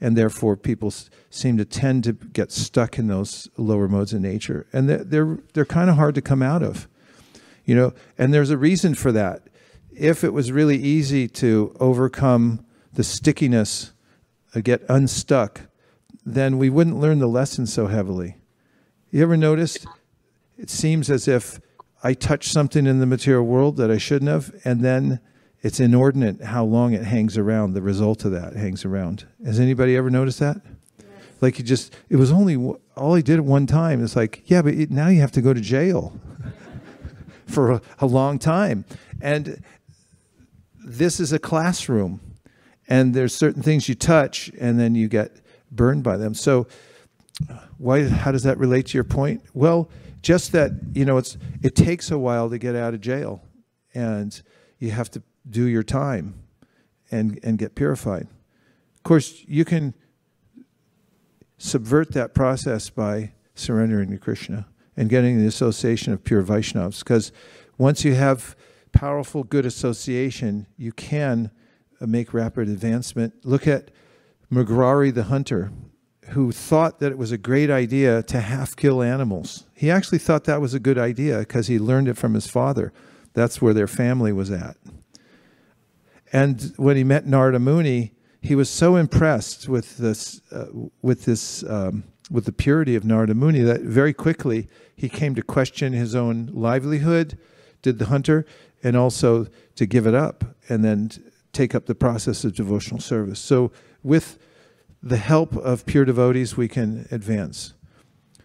[0.00, 0.92] and therefore people
[1.30, 5.38] seem to tend to get stuck in those lower modes of nature and they're they're,
[5.54, 6.86] they're kind of hard to come out of
[7.64, 9.48] you know and there's a reason for that
[9.90, 13.92] if it was really easy to overcome the stickiness
[14.54, 15.62] uh, get unstuck
[16.24, 18.36] then we wouldn't learn the lesson so heavily
[19.10, 19.86] you ever noticed
[20.56, 21.60] it seems as if
[22.02, 25.20] i touch something in the material world that i shouldn't have and then
[25.66, 27.72] it's inordinate how long it hangs around.
[27.72, 29.26] The result of that hangs around.
[29.44, 30.60] Has anybody ever noticed that?
[30.96, 31.08] Yes.
[31.40, 32.56] Like you just, it was only
[32.96, 34.00] all he did at one time.
[34.04, 36.20] It's like, yeah, but it, now you have to go to jail
[37.46, 38.84] for a, a long time.
[39.20, 39.60] And
[40.84, 42.20] this is a classroom,
[42.86, 45.32] and there's certain things you touch, and then you get
[45.72, 46.32] burned by them.
[46.34, 46.68] So,
[47.78, 48.08] why?
[48.08, 49.42] How does that relate to your point?
[49.52, 49.90] Well,
[50.22, 53.42] just that you know, it's it takes a while to get out of jail,
[53.94, 54.42] and
[54.78, 56.34] you have to do your time
[57.10, 58.26] and, and get purified.
[58.96, 59.94] Of course, you can
[61.58, 64.66] subvert that process by surrendering to Krishna
[64.96, 67.00] and getting the association of pure Vaishnavas.
[67.00, 67.32] Because
[67.78, 68.56] once you have
[68.92, 71.50] powerful good association, you can
[72.00, 73.34] uh, make rapid advancement.
[73.44, 73.90] Look at
[74.52, 75.70] Mrigari the hunter,
[76.30, 79.64] who thought that it was a great idea to half kill animals.
[79.74, 82.92] He actually thought that was a good idea because he learned it from his father
[83.34, 84.76] That's where their family was at.
[86.32, 90.66] And when he met Narada Muni, he was so impressed with this, uh,
[91.02, 95.42] with this, um, with the purity of Narada Muni that very quickly he came to
[95.42, 97.38] question his own livelihood,
[97.82, 98.46] did the hunter,
[98.82, 101.10] and also to give it up and then
[101.52, 103.38] take up the process of devotional service.
[103.38, 103.70] So,
[104.02, 104.38] with
[105.08, 107.74] the help of pure devotees, we can advance.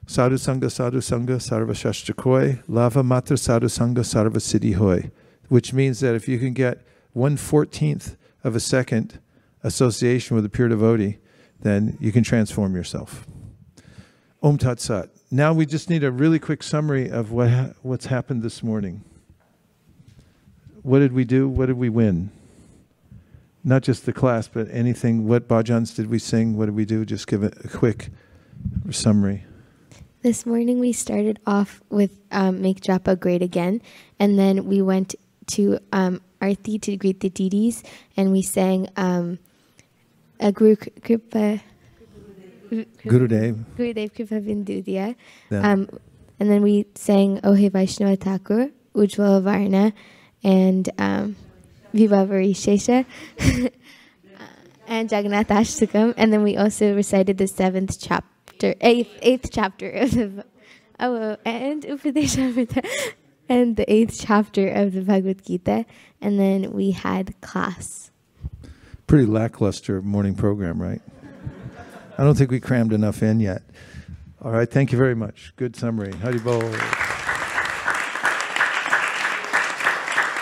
[0.06, 5.10] Sadhu Sangha, Sadhu Sangha, Sarva Shastakoi, Lava Matra Sadhu Sangha, Sarva Siddhi Hoy,
[5.48, 9.20] which means that if you can get one fourteenth of a second
[9.64, 11.18] association with a pure devotee,
[11.62, 13.26] then you can transform yourself.
[14.44, 15.10] Om Tat Sat.
[15.32, 19.04] Now we just need a really quick summary of what ha- what's happened this morning.
[20.84, 21.48] What did we do?
[21.48, 22.32] What did we win?
[23.64, 25.28] Not just the class, but anything.
[25.28, 26.58] What bhajans did we sing?
[26.58, 27.06] What did we do?
[27.06, 28.10] Just give it a quick
[28.90, 29.46] summary.
[30.24, 33.82] This morning we started off with um, Make Japa Great Again,
[34.20, 35.16] and then we went
[35.48, 37.84] to um, Arti to greet the deities,
[38.18, 39.40] and we sang um,
[40.40, 41.62] a Guru Kripa.
[42.72, 43.64] Gurudev.
[43.78, 45.16] Gurudev Kripa Bindu Diya.
[45.50, 45.72] Yeah.
[45.72, 45.90] Um,
[46.40, 49.94] and then we sang Ohe Vaishnava Thakur, Ujjwala Varna,
[50.44, 51.36] and um,
[51.93, 53.05] Vibhavari Shesha,
[54.88, 56.13] and Jagannath Ashtakam.
[56.18, 60.45] And then we also recited the seventh chapter, eighth, eighth chapter of the,
[60.99, 62.85] oh, oh, and Upadeshamrita,
[63.49, 65.85] and the eighth chapter of the Bhagavad Gita.
[66.22, 68.11] And then we had class.
[69.07, 71.01] Pretty lackluster morning program, right?
[72.18, 73.63] I don't think we crammed enough in yet.
[74.43, 75.53] All right, thank you very much.
[75.55, 76.11] Good summary.
[76.13, 76.61] Haribol.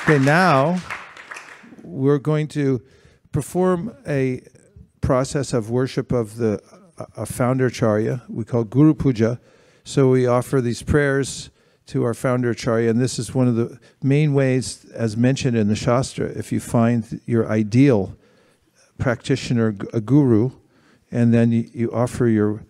[0.04, 0.82] Okay, now
[1.90, 2.82] we're going to
[3.32, 4.42] perform a
[5.02, 6.62] process of worship of the
[7.16, 9.40] a founder acharya we call Guru Puja.
[9.84, 11.50] So we offer these prayers
[11.88, 15.68] to our founder acharya, and this is one of the main ways, as mentioned in
[15.68, 18.16] the Shastra, if you find your ideal
[19.00, 20.52] practitioner, a guru,
[21.10, 22.64] and then you, you offer your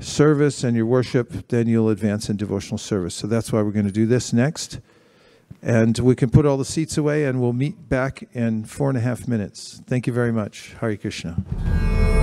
[0.00, 3.14] service and your worship, then you'll advance in devotional service.
[3.14, 4.80] So that's why we're going to do this next.
[5.62, 8.98] And we can put all the seats away and we'll meet back in four and
[8.98, 9.82] a half minutes.
[9.86, 10.74] Thank you very much.
[10.80, 12.17] Hare Krishna.